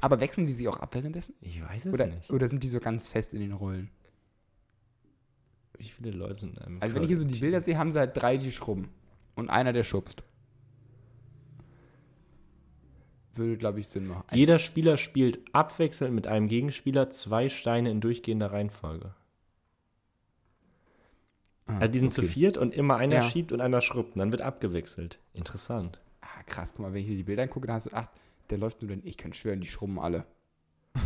[0.00, 1.34] Aber wechseln die sich auch ab währenddessen?
[1.40, 2.30] Ich weiß es oder, nicht.
[2.30, 3.90] Oder sind die so ganz fest in den Rollen?
[5.82, 7.90] Wie viele Leute sind in einem Also wenn ich hier so die Bilder sehe, haben
[7.90, 8.88] sie halt drei, die schrubben.
[9.34, 10.22] Und einer, der schubst.
[13.34, 14.24] Würde, glaube ich, Sinn machen.
[14.32, 19.14] Jeder Spieler spielt abwechselnd mit einem Gegenspieler zwei Steine in durchgehender Reihenfolge.
[21.66, 22.26] Ah, also die sind okay.
[22.26, 23.22] zu viert und immer einer ja.
[23.24, 24.14] schiebt und einer schrubbt.
[24.14, 25.18] Und dann wird abgewechselt.
[25.34, 26.00] Interessant.
[26.20, 28.06] Ah, krass, guck mal, wenn ich hier die Bilder angucke, dann hast du, ach,
[28.50, 30.26] der läuft nur denn, ich kann schwören, die schrubben alle.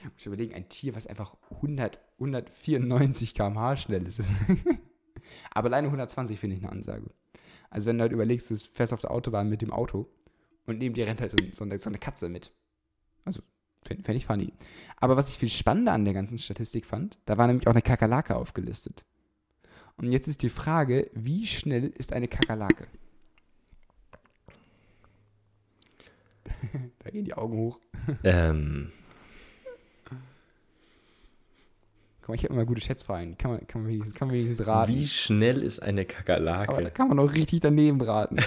[0.00, 4.22] Ich muss überlegen, ein Tier, was einfach 100, 194 km/h schnell ist.
[5.50, 7.10] Aber alleine 120 finde ich eine Ansage.
[7.68, 10.08] Also wenn du halt überlegst, du fährst auf der Autobahn mit dem Auto
[10.68, 12.52] und neben dir rennt halt so, eine, so eine Katze mit.
[13.24, 13.42] Also
[13.84, 14.52] Fände ich funny.
[14.96, 17.82] Aber was ich viel spannender an der ganzen Statistik fand, da war nämlich auch eine
[17.82, 19.04] Kakerlake aufgelistet.
[19.96, 22.86] Und jetzt ist die Frage, wie schnell ist eine Kakerlake?
[26.98, 27.80] da gehen die Augen hoch.
[28.24, 28.92] ähm.
[32.20, 33.38] Guck mal, ich habe immer gute Schätzfragen.
[33.38, 34.92] Kann man, kann, man wenigstens, kann man wenigstens raten.
[34.92, 36.68] Wie schnell ist eine Kakerlake?
[36.68, 38.36] Aber da kann man auch richtig daneben raten.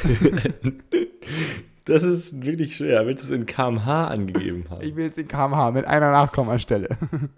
[1.85, 3.05] das ist wirklich schwer.
[3.05, 4.81] Willst du es in kmh angegeben haben?
[4.81, 6.89] Ich will es in kmh mit einer Nachkommastelle.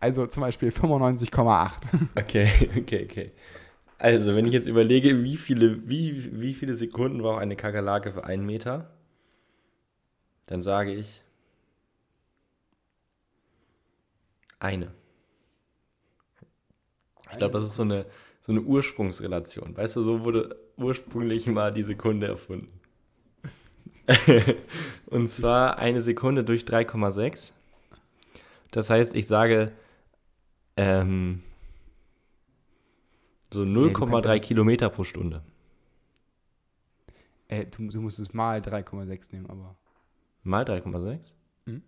[0.00, 1.74] Also zum Beispiel 95,8.
[2.16, 3.32] Okay, okay, okay.
[3.98, 8.24] Also, wenn ich jetzt überlege, wie viele, wie, wie viele Sekunden braucht eine Kakerlake für
[8.24, 8.90] einen Meter,
[10.46, 11.22] dann sage ich
[14.58, 14.90] eine.
[17.30, 18.06] Ich glaube, das ist so eine,
[18.40, 19.76] so eine Ursprungsrelation.
[19.76, 22.79] Weißt du, so wurde ursprünglich mal die Sekunde erfunden.
[25.06, 27.52] Und zwar eine Sekunde durch 3,6.
[28.70, 29.72] Das heißt, ich sage
[30.76, 31.42] ähm,
[33.52, 35.42] so 0,3 nee, Kilometer pro Stunde.
[37.48, 39.76] Äh, du, du musst es mal 3,6 nehmen, aber.
[40.42, 41.32] Mal 3,6?
[41.66, 41.82] Mhm.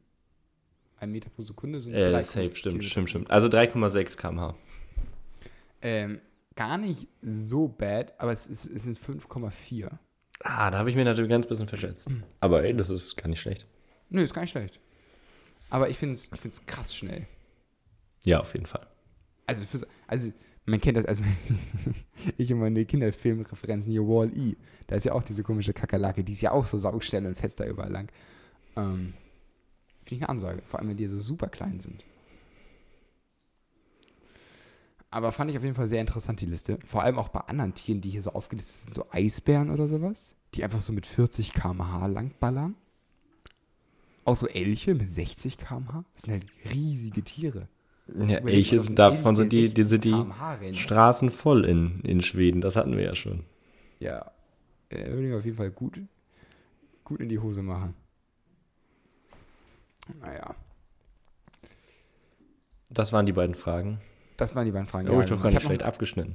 [0.98, 3.30] Ein Meter pro Sekunde sind äh, 3,6 safe, stimmt, stimmt, stimmt.
[3.30, 4.54] Also 3,6 km/h.
[5.80, 6.20] Ähm,
[6.54, 9.90] gar nicht so bad, aber es, ist, es sind 5,4.
[10.44, 12.10] Ah, da habe ich mir natürlich ganz bisschen verschätzt.
[12.10, 12.24] Mhm.
[12.40, 13.66] Aber ey, das ist gar nicht schlecht.
[14.10, 14.80] Nö, ist gar nicht schlecht.
[15.70, 17.26] Aber ich finde es ich krass schnell.
[18.24, 18.86] Ja, auf jeden Fall.
[19.46, 20.32] Also, für, also
[20.66, 21.24] man kennt das, also
[22.36, 26.40] ich und meine Kinderfilmreferenzen hier, Wall-E, da ist ja auch diese komische Kakerlake, die ist
[26.40, 28.08] ja auch so saugstelle und fetzt da überall lang.
[28.76, 29.14] Ähm,
[30.04, 32.04] Finde ich eine Ansage, vor allem wenn die so super klein sind.
[35.12, 36.78] Aber fand ich auf jeden Fall sehr interessant, die Liste.
[36.86, 40.36] Vor allem auch bei anderen Tieren, die hier so aufgelistet sind, so Eisbären oder sowas,
[40.54, 42.74] die einfach so mit 40 km/h langballern.
[44.24, 46.04] Auch so Elche mit 60 km/h.
[46.14, 47.68] Das sind halt riesige Tiere.
[48.26, 50.16] Ja, Elche, also davon sind die, die, sind die
[50.72, 52.62] Straßen voll in, in Schweden.
[52.62, 53.44] Das hatten wir ja schon.
[54.00, 54.32] Ja,
[54.88, 56.00] äh, würde ich auf jeden Fall gut,
[57.04, 57.94] gut in die Hose machen.
[60.22, 60.54] Naja.
[62.88, 64.00] Das waren die beiden Fragen.
[64.42, 65.08] Das waren die beiden Fragen.
[65.08, 66.34] Oh, ja, ich doch gar nicht schlecht abgeschnitten.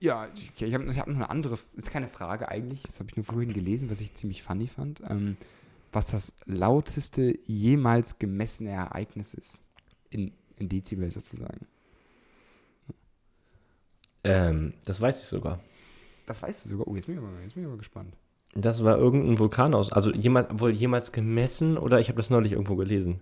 [0.00, 3.16] Ja, ich, ich habe hab noch eine andere, ist keine Frage eigentlich, das habe ich
[3.16, 5.00] nur vorhin gelesen, was ich ziemlich funny fand.
[5.08, 5.36] Ähm,
[5.92, 9.62] was das lauteste jemals gemessene Ereignis ist.
[10.10, 11.66] In in Dezibel sozusagen.
[14.22, 15.60] Ähm, das weiß ich sogar.
[16.26, 16.88] Das weißt du sogar.
[16.88, 18.14] Oh, jetzt bin ich aber, jetzt bin ich aber gespannt.
[18.54, 19.92] Das war irgendein Vulkan aus.
[19.92, 23.20] Also jemand, wohl jemals gemessen oder ich habe das neulich irgendwo gelesen.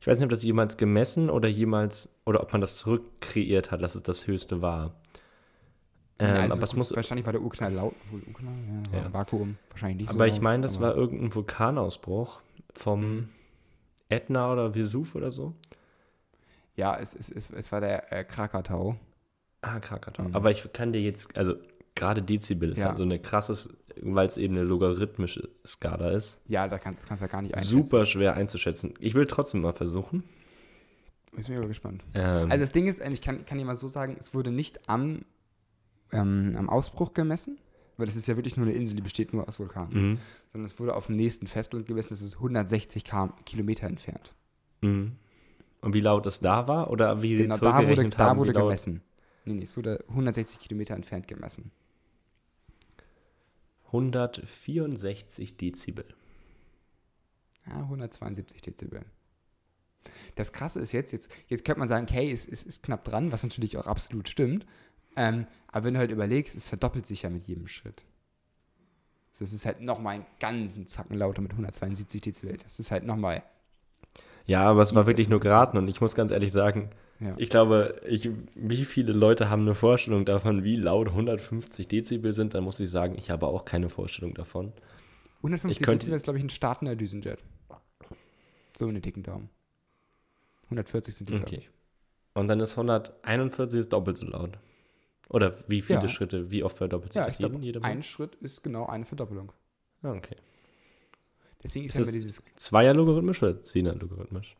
[0.00, 3.82] Ich weiß nicht, ob das jemals gemessen oder jemals oder ob man das zurückkreiert hat,
[3.82, 4.94] dass es das höchste war.
[6.18, 8.54] Ähm, also aber es muss wahrscheinlich war der Urknall laut, Urknall,
[8.92, 9.12] ja, ja.
[9.12, 10.18] Vakuum wahrscheinlich nicht aber so.
[10.20, 12.40] Aber ich meine, das war irgendein Vulkanausbruch
[12.74, 13.28] vom
[14.08, 15.54] Ätna oder Vesuv oder so.
[16.76, 18.96] Ja, es, es, es, es war der äh, Krakatau.
[19.62, 20.24] Ah, Krakatau.
[20.24, 20.34] Mhm.
[20.34, 21.54] Aber ich kann dir jetzt, also
[21.94, 22.88] gerade Dezibel ist ja.
[22.88, 26.38] halt so eine krasses, weil es eben eine logarithmische Skala ist.
[26.46, 27.86] Ja, da kannst, das kannst du ja gar nicht einschätzen.
[27.86, 28.94] Super schwer einzuschätzen.
[28.98, 30.24] Ich will trotzdem mal versuchen.
[31.36, 32.04] Ich bin aber gespannt.
[32.14, 34.88] Ähm, also das Ding ist, ich kann, kann dir mal so sagen, es wurde nicht
[34.88, 35.24] am,
[36.12, 37.58] ähm, am Ausbruch gemessen,
[37.96, 40.10] weil das ist ja wirklich nur eine Insel, die besteht nur aus Vulkanen.
[40.10, 40.18] Mhm.
[40.52, 43.04] Sondern es wurde auf dem nächsten Festland gemessen, das ist 160
[43.44, 44.32] Kilometer entfernt.
[44.82, 45.12] Mhm.
[45.80, 46.90] Und wie laut es da war?
[46.90, 49.02] Oder wie genau, sie da wurde, da haben, wurde gemessen.
[49.44, 51.70] Nee, nee, es wurde 160 Kilometer entfernt gemessen.
[53.94, 56.04] 164 Dezibel.
[57.66, 59.04] Ja, 172 Dezibel.
[60.34, 63.32] Das Krasse ist jetzt, jetzt, jetzt könnte man sagen, okay, es ist, ist, knapp dran,
[63.32, 64.66] was natürlich auch absolut stimmt.
[65.16, 68.04] Ähm, aber wenn du halt überlegst, es verdoppelt sich ja mit jedem Schritt.
[69.38, 72.56] Das ist halt nochmal einen ganzen Zacken lauter mit 172 Dezibel.
[72.58, 73.42] Das ist halt nochmal
[74.46, 77.34] ja, aber es war wirklich nur geraten und ich muss ganz ehrlich sagen, ja.
[77.36, 82.54] ich glaube, ich, wie viele Leute haben eine Vorstellung davon, wie laut 150 Dezibel sind,
[82.54, 84.72] dann muss ich sagen, ich habe auch keine Vorstellung davon.
[85.38, 87.38] 150 könnte, Dezibel ist, glaube ich, ein startender Düsenjet.
[88.76, 89.50] So eine dicken Daumen.
[90.64, 91.56] 140 sind die, okay.
[91.58, 91.70] ich.
[92.34, 94.58] Und dann ist 141 ist doppelt so laut.
[95.28, 96.08] Oder wie viele ja.
[96.08, 97.82] Schritte, wie oft verdoppelt sich ja, das jeden?
[97.84, 99.52] Ein Schritt ist genau eine Verdoppelung.
[100.02, 100.36] Ah, okay.
[101.62, 102.42] Deswegen ist, ist ja dieses.
[102.56, 104.56] Zweier-logarithmisch oder Zehner-logarithmisch?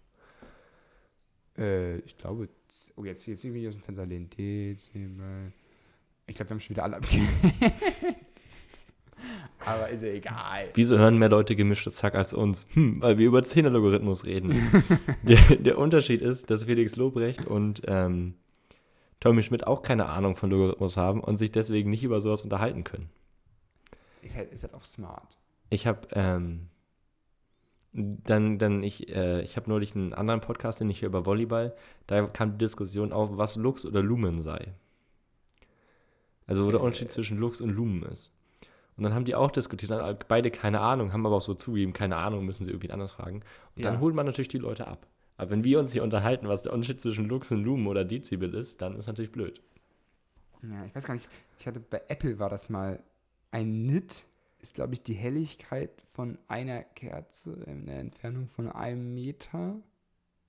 [1.59, 2.49] Äh, ich glaube.
[2.97, 4.29] Oh, jetzt, jetzt will ich aus dem Fenster lehnen.
[4.31, 5.53] Dezibel.
[6.27, 7.29] Ich glaube, wir haben schon wieder alle abgegeben.
[9.64, 10.69] Aber ist ja egal.
[10.75, 12.67] Wieso hören mehr Leute gemischtes Zack als uns?
[12.75, 14.55] Hm, weil wir über Zehner-Logarithmus reden.
[15.23, 18.35] der, der, Unterschied ist, dass Felix Lobrecht und ähm,
[19.21, 22.85] Tommy Schmidt auch keine Ahnung von Logarithmus haben und sich deswegen nicht über sowas unterhalten
[22.85, 23.09] können.
[24.23, 25.38] Ist halt, ist halt auch smart.
[25.71, 26.69] Ich habe ähm,
[27.94, 31.74] dann, dann ich, äh, ich habe neulich einen anderen Podcast, den ich höre über Volleyball.
[32.09, 34.74] Da kam die Diskussion auf, was Lux oder Lumen sei.
[36.46, 38.33] Also wo der Unterschied zwischen Lux und Lumen ist.
[38.96, 41.92] Und dann haben die auch diskutiert, dann beide keine Ahnung, haben aber auch so zugegeben,
[41.92, 43.42] keine Ahnung, müssen sie irgendwie anders fragen.
[43.76, 43.90] Und ja.
[43.90, 45.07] dann holt man natürlich die Leute ab.
[45.37, 48.54] Aber wenn wir uns hier unterhalten, was der Unterschied zwischen Lux und Lumen oder Dezibel
[48.54, 49.62] ist, dann ist natürlich blöd.
[50.62, 51.28] Ja, ich weiß gar nicht.
[51.59, 53.02] Ich hatte bei Apple war das mal
[53.50, 54.24] ein Nit
[54.64, 59.77] ist, glaube ich, die Helligkeit von einer Kerze in der Entfernung von einem Meter.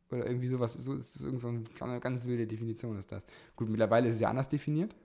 [0.09, 0.73] Oder irgendwie sowas.
[0.73, 1.49] So ist irgend so
[1.81, 3.23] eine ganz wilde Definition ist das.
[3.57, 4.95] Gut, mittlerweile ist es ja anders definiert.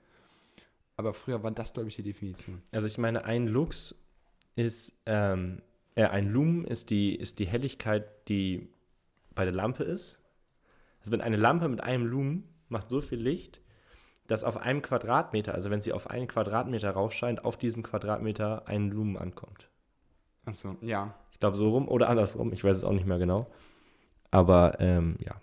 [0.97, 2.63] Aber früher war das, glaube ich, die Definition.
[2.71, 3.97] Also ich meine, ein Lux
[4.55, 5.61] ist, ähm,
[5.97, 8.69] äh, ein Lumen ist die, ist die Helligkeit, die
[9.35, 10.21] bei der Lampe ist.
[11.01, 13.60] Also wenn eine Lampe mit einem Lumen macht so viel Licht,
[14.31, 18.91] dass auf einem Quadratmeter, also wenn sie auf einen Quadratmeter raufscheint, auf diesem Quadratmeter ein
[18.91, 19.69] Lumen ankommt.
[20.45, 21.15] Achso, ja.
[21.33, 23.49] Ich glaube so rum oder andersrum, ich weiß es auch nicht mehr genau.
[24.31, 25.35] Aber ähm, ja.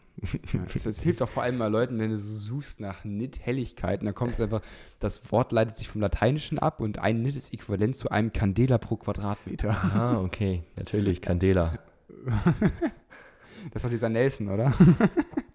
[0.54, 4.16] ja es, hilft auch vor allem mal Leuten, wenn du so suchst nach Nit-Helligkeiten, dann
[4.16, 4.62] kommt es einfach,
[5.00, 8.78] das Wort leitet sich vom Lateinischen ab und ein Nit ist äquivalent zu einem Candela
[8.78, 9.76] pro Quadratmeter.
[9.96, 11.80] Ah, okay, natürlich, Candela.
[13.74, 14.74] das war dieser Nelson, oder?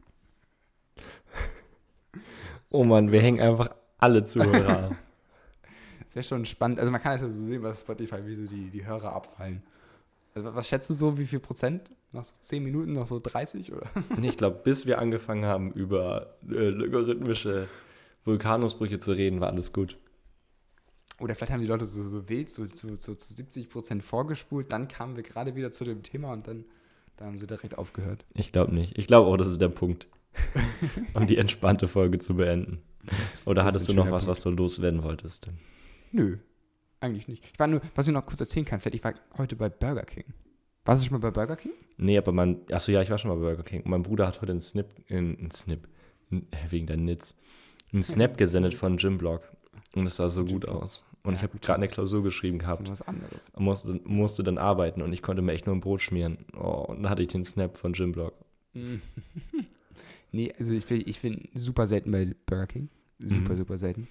[2.72, 4.90] Oh Mann, wir hängen einfach alle Zuhörer.
[6.04, 6.80] das wäre schon spannend.
[6.80, 9.62] Also man kann es ja so sehen, was Spotify, wie so die, die Hörer abfallen.
[10.34, 11.90] Also was schätzt du so, wie viel Prozent?
[12.12, 13.86] Nach so 10 Minuten, noch so 30 oder?
[14.22, 17.68] ich glaube, bis wir angefangen haben, über äh, logarithmische
[18.24, 19.98] Vulkanausbrüche zu reden, war alles gut.
[21.20, 24.72] Oder vielleicht haben die Leute so, so wild so, so, so zu 70 Prozent vorgespult,
[24.72, 26.64] dann kamen wir gerade wieder zu dem Thema und dann,
[27.18, 28.24] dann haben sie direkt aufgehört.
[28.32, 28.96] Ich glaube nicht.
[28.96, 30.08] Ich glaube auch, das ist der Punkt.
[31.14, 32.82] um die entspannte Folge zu beenden.
[33.44, 34.28] Oder hattest du noch was, Punkt.
[34.28, 35.48] was du loswerden wolltest?
[36.12, 36.38] Nö,
[37.00, 37.44] eigentlich nicht.
[37.52, 40.04] Ich war nur, was ich noch kurz erzählen kann, vielleicht, ich war heute bei Burger
[40.04, 40.24] King.
[40.84, 41.72] Warst du schon mal bei Burger King?
[41.96, 43.82] Nee, aber mein, achso, ja, ich war schon mal bei Burger King.
[43.82, 45.88] Und mein Bruder hat heute einen Snip, einen Snip,
[46.70, 47.36] wegen der Nits,
[47.92, 49.42] einen Snap gesendet von Jim Blog.
[49.94, 51.04] Und es sah so gut aus.
[51.22, 52.80] Und ja, ich habe gerade eine Klausur geschrieben gehabt.
[52.80, 53.52] Das ist was anderes.
[53.56, 56.38] Musste, musste dann arbeiten und ich konnte mir echt nur ein Brot schmieren.
[56.56, 58.34] Oh, und dann hatte ich den Snap von Jim Blog.
[60.32, 62.88] Nee, also ich bin, ich bin super selten bei Burger King.
[63.18, 63.56] Super, mhm.
[63.56, 64.08] super selten.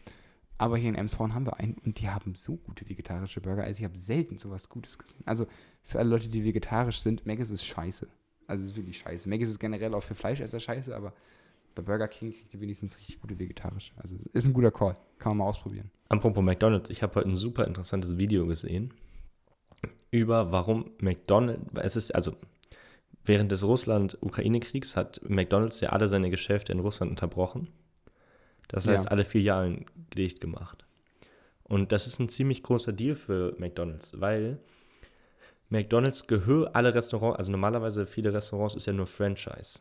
[0.57, 3.63] Aber hier in Emshorn haben wir einen und die haben so gute vegetarische Burger.
[3.63, 5.21] Also ich habe selten sowas Gutes gesehen.
[5.25, 5.47] Also
[5.81, 8.07] für alle Leute, die vegetarisch sind, Mac ist scheiße.
[8.45, 9.27] Also es ist wirklich scheiße.
[9.27, 11.13] Mac ist generell auch für Fleischesser scheiße, aber
[11.73, 13.93] bei Burger King kriegt ihr wenigstens richtig gute vegetarische.
[13.97, 14.93] Also ist ein guter Call.
[15.17, 15.89] Kann man mal ausprobieren.
[16.09, 18.93] Apropos McDonalds, ich habe heute ein super interessantes Video gesehen
[20.11, 22.35] über warum McDonalds, es ist, also
[23.23, 27.67] Während des Russland-Ukraine-Kriegs hat McDonald's ja alle seine Geschäfte in Russland unterbrochen.
[28.67, 29.11] Das heißt, ja.
[29.11, 29.85] alle Filialen
[30.17, 30.85] dicht gemacht.
[31.63, 34.59] Und das ist ein ziemlich großer Deal für McDonald's, weil
[35.69, 39.79] McDonald's gehört alle Restaurants, also normalerweise viele Restaurants ist ja nur Franchise.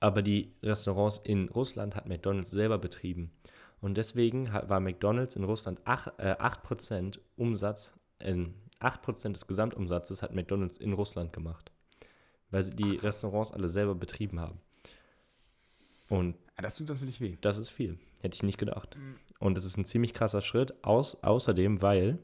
[0.00, 3.30] Aber die Restaurants in Russland hat McDonald's selber betrieben.
[3.80, 8.46] Und deswegen war McDonald's in Russland 8%, äh, 8 Umsatz, äh,
[8.80, 11.73] 8% des Gesamtumsatzes hat McDonald's in Russland gemacht
[12.54, 14.60] weil sie die Restaurants alle selber betrieben haben.
[16.08, 17.36] Und ja, das tut natürlich weh.
[17.40, 17.98] Das ist viel.
[18.20, 18.96] Hätte ich nicht gedacht.
[18.96, 19.16] Mhm.
[19.40, 20.72] Und das ist ein ziemlich krasser Schritt.
[20.84, 22.20] Aus, außerdem, weil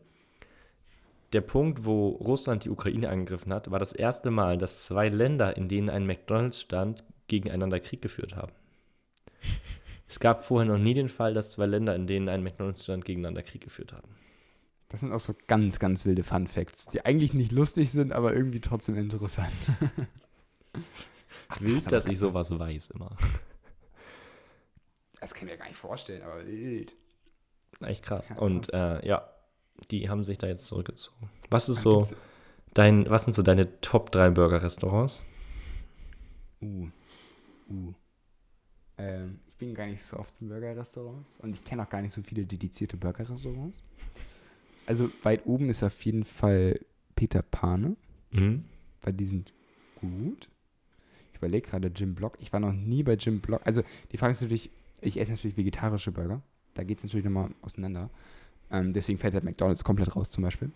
[1.33, 5.57] der Punkt, wo Russland die Ukraine angegriffen hat, war das erste Mal, dass zwei Länder,
[5.57, 8.53] in denen ein McDonalds stand, gegeneinander Krieg geführt haben.
[10.07, 13.05] es gab vorher noch nie den Fall, dass zwei Länder, in denen ein McDonalds stand,
[13.05, 14.15] gegeneinander Krieg geführt haben.
[14.91, 18.35] Das sind auch so ganz, ganz wilde Fun Facts, die eigentlich nicht lustig sind, aber
[18.35, 19.53] irgendwie trotzdem interessant.
[21.49, 23.17] Ach, wild, dass ich sowas weiß immer.
[25.21, 26.95] Das kann ich mir gar nicht vorstellen, aber wild.
[27.81, 28.33] Echt krass.
[28.39, 29.29] Und äh, ja,
[29.91, 31.29] die haben sich da jetzt zurückgezogen.
[31.51, 32.07] Was ist so
[32.73, 35.23] dein, was sind so deine Top 3 Burger-Restaurants?
[36.63, 36.89] Uh.
[37.69, 37.93] Uh.
[38.97, 42.15] Ähm, ich bin gar nicht so oft in Burger-Restaurants und ich kenne auch gar nicht
[42.15, 43.83] so viele dedizierte Burger-Restaurants
[44.91, 46.81] also weit oben ist auf jeden Fall
[47.15, 47.95] Peter Pane,
[48.33, 48.65] mhm.
[49.03, 49.53] weil die sind
[50.01, 50.49] gut.
[51.33, 52.37] Ich überlege gerade Jim Block.
[52.41, 53.61] Ich war noch nie bei Jim Block.
[53.65, 56.43] Also die Frage ist natürlich, ich esse natürlich vegetarische Burger.
[56.75, 58.11] Da geht es natürlich nochmal auseinander.
[58.73, 60.73] Ähm, deswegen fällt halt McDonalds komplett raus zum Beispiel.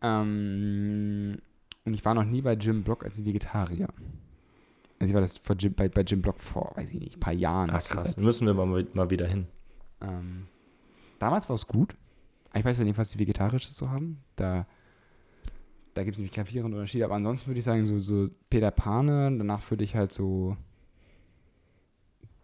[0.00, 1.38] Ähm,
[1.84, 3.88] und ich war noch nie bei Jim Block als Vegetarier.
[5.00, 7.20] Also ich war das vor Jim, bei, bei Jim Block vor, weiß ich nicht, ein
[7.20, 7.70] paar Jahren.
[7.70, 9.48] Ach krass, müssen wir mal, mal wieder hin.
[10.00, 10.46] Ähm,
[11.18, 11.96] damals war es gut.
[12.54, 14.22] Ich weiß ja nicht, was die Vegetarische so haben.
[14.36, 14.66] Da,
[15.94, 17.04] da gibt es nämlich gravierende Unterschiede.
[17.04, 19.36] Aber ansonsten würde ich sagen, so, so Peter Pane.
[19.36, 20.56] Danach würde ich halt so.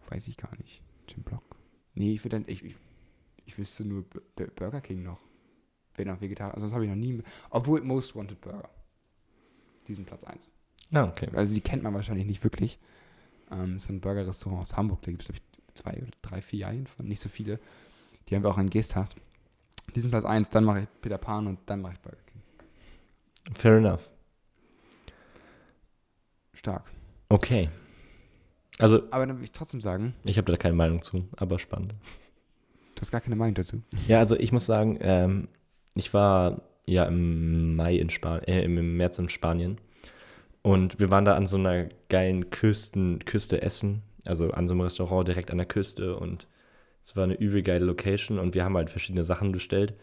[0.09, 0.81] Weiß ich gar nicht.
[1.09, 1.43] Jim Block.
[1.93, 2.45] Nee, ich würde dann.
[2.47, 2.75] Ich, ich,
[3.45, 4.03] ich wüsste nur
[4.35, 5.19] B Burger King noch.
[5.95, 6.53] Wenn auch Vegetarier.
[6.53, 7.21] Also, das habe ich noch nie.
[7.49, 8.69] Obwohl Most Wanted Burger.
[9.87, 10.51] Diesen Platz 1.
[10.93, 11.29] Ah, okay.
[11.33, 12.79] Also, die kennt man wahrscheinlich nicht wirklich.
[13.51, 15.01] Ähm, das ist ein Burger-Restaurant aus Hamburg.
[15.01, 17.07] Da gibt es, glaube ich, zwei oder drei Filialen von.
[17.07, 17.59] Nicht so viele.
[18.27, 19.17] Die haben wir auch in Geesthacht
[19.97, 22.41] diesen Platz 1, dann mache ich Peter Pan und dann mache ich Burger King.
[23.55, 24.09] Fair enough.
[26.53, 26.83] Stark.
[27.29, 27.69] Okay.
[28.79, 31.95] Also, Aber dann würde ich trotzdem sagen, ich habe da keine Meinung zu, aber spannend.
[32.95, 33.81] du hast gar keine Meinung dazu.
[34.07, 35.47] Ja, also ich muss sagen, ähm,
[35.95, 39.79] ich war ja im Mai in Spanien, äh, im März in Spanien.
[40.61, 44.81] Und wir waren da an so einer geilen Küsten, Küste essen, also an so einem
[44.81, 46.15] Restaurant direkt an der Küste.
[46.17, 46.47] Und
[47.07, 49.93] es war eine übel geile Location und wir haben halt verschiedene Sachen bestellt.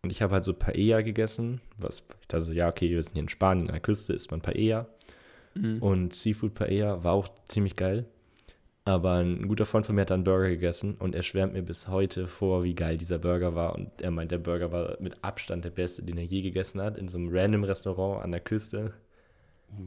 [0.00, 3.12] Und ich habe halt so Paella gegessen, was ich dachte so, ja, okay, wir sind
[3.12, 4.86] hier in Spanien an der Küste, isst man Paella.
[5.80, 8.06] Und Seafood Paella war auch ziemlich geil.
[8.86, 11.88] Aber ein guter Freund von mir hat dann Burger gegessen und er schwärmt mir bis
[11.88, 13.74] heute vor, wie geil dieser Burger war.
[13.74, 16.96] Und er meint, der Burger war mit Abstand der beste, den er je gegessen hat,
[16.96, 18.94] in so einem random Restaurant an der Küste.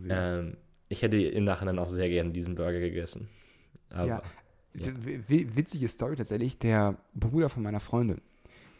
[0.07, 0.57] Ähm,
[0.89, 3.29] ich hätte im Nachhinein auch sehr gerne diesen Burger gegessen.
[3.89, 4.23] Aber ja.
[4.80, 4.91] Ja.
[5.28, 8.21] Witzige Story tatsächlich, der Bruder von meiner Freundin,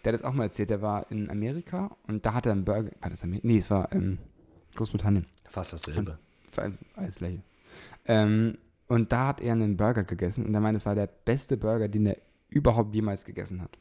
[0.04, 2.66] der hat das auch mal erzählt, der war in Amerika und da hat er einen
[2.66, 3.48] Burger, war das Amerika?
[3.48, 4.18] Nee, es war ähm,
[4.76, 5.26] Großbritannien.
[5.50, 6.20] fast dasselbe.
[6.96, 7.42] Alles gleiche.
[8.06, 11.58] Ähm, und da hat er einen Burger gegessen und er meinte, es war der beste
[11.58, 12.18] Burger, den er
[12.50, 13.78] überhaupt jemals gegessen hat.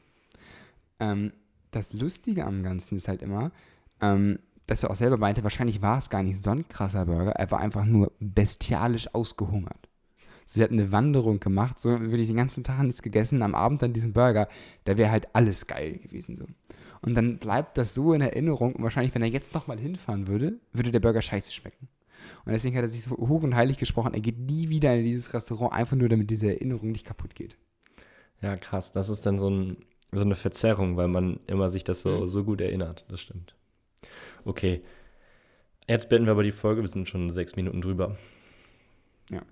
[0.98, 1.32] Ähm,
[1.70, 3.52] das Lustige am Ganzen ist halt immer,
[4.00, 7.32] ähm, dass er auch selber meinte, wahrscheinlich war es gar nicht so ein krasser Burger,
[7.32, 9.88] er war einfach nur bestialisch ausgehungert.
[10.46, 13.54] So, sie hat eine Wanderung gemacht, so würde ich den ganzen Tag nichts gegessen, am
[13.54, 14.48] Abend dann diesen Burger,
[14.84, 16.46] da wäre halt alles geil gewesen so.
[17.00, 20.54] Und dann bleibt das so in Erinnerung und wahrscheinlich, wenn er jetzt nochmal hinfahren würde,
[20.72, 21.88] würde der Burger scheiße schmecken.
[22.46, 25.04] Und deswegen hat er sich so hoch und heilig gesprochen, er geht nie wieder in
[25.04, 27.56] dieses Restaurant, einfach nur damit diese Erinnerung nicht kaputt geht.
[28.40, 28.92] Ja, krass.
[28.92, 29.76] Das ist dann so, ein,
[30.12, 32.28] so eine Verzerrung, weil man immer sich das so, Mhm.
[32.28, 33.04] so gut erinnert.
[33.08, 33.54] Das stimmt.
[34.44, 34.82] Okay.
[35.88, 36.80] Jetzt beenden wir aber die Folge.
[36.82, 38.16] Wir sind schon sechs Minuten drüber.
[39.30, 39.42] Ja.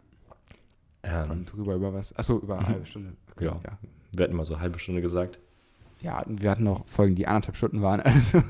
[1.02, 2.14] Ähm, Von drüber über was?
[2.16, 3.12] Achso, über eine halbe Stunde.
[3.32, 3.60] Okay, Ja.
[3.64, 3.78] ja.
[4.12, 5.38] wir hatten mal so eine halbe Stunde gesagt.
[6.00, 8.42] Ja, wir hatten noch Folgen, die anderthalb Stunden waren, also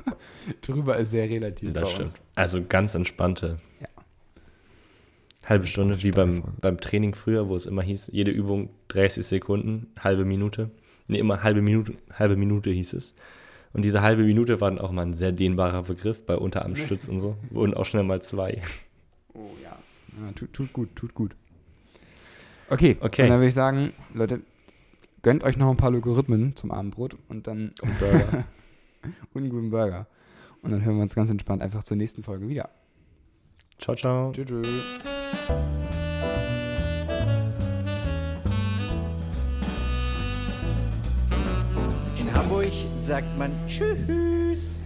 [0.63, 2.01] drüber ist sehr relativ Das stimmt.
[2.03, 2.15] uns.
[2.35, 3.59] Also ganz entspannte.
[3.81, 3.89] Ja.
[5.45, 6.57] Halbe Stunde, wie beim, Folge.
[6.61, 10.71] beim Training früher, wo es immer hieß, jede Übung 30 Sekunden, halbe Minute.
[11.09, 13.15] Nee, immer halbe Minute, halbe Minute hieß es.
[13.73, 17.19] Und diese halbe Minute war dann auch mal ein sehr dehnbarer Begriff bei Unterarmstütz und
[17.21, 17.37] so.
[17.51, 18.63] Wurden auch schnell mal zwei.
[19.35, 19.77] Oh ja.
[20.21, 21.35] ja tut, tut gut, tut gut.
[22.73, 23.25] Okay, Okay.
[23.25, 24.41] Und dann würde ich sagen, Leute,
[25.21, 28.45] gönnt euch noch ein paar Logarithmen zum Abendbrot und dann Und Burger.
[29.35, 30.07] und einen guten Burger.
[30.63, 32.71] Und dann hören wir uns ganz entspannt einfach zur nächsten Folge wieder.
[33.79, 34.33] ciao, ciao.
[34.33, 34.47] Tschüss.
[34.47, 34.69] tschüss.
[42.19, 44.79] In Hamburg sagt man Tschüss.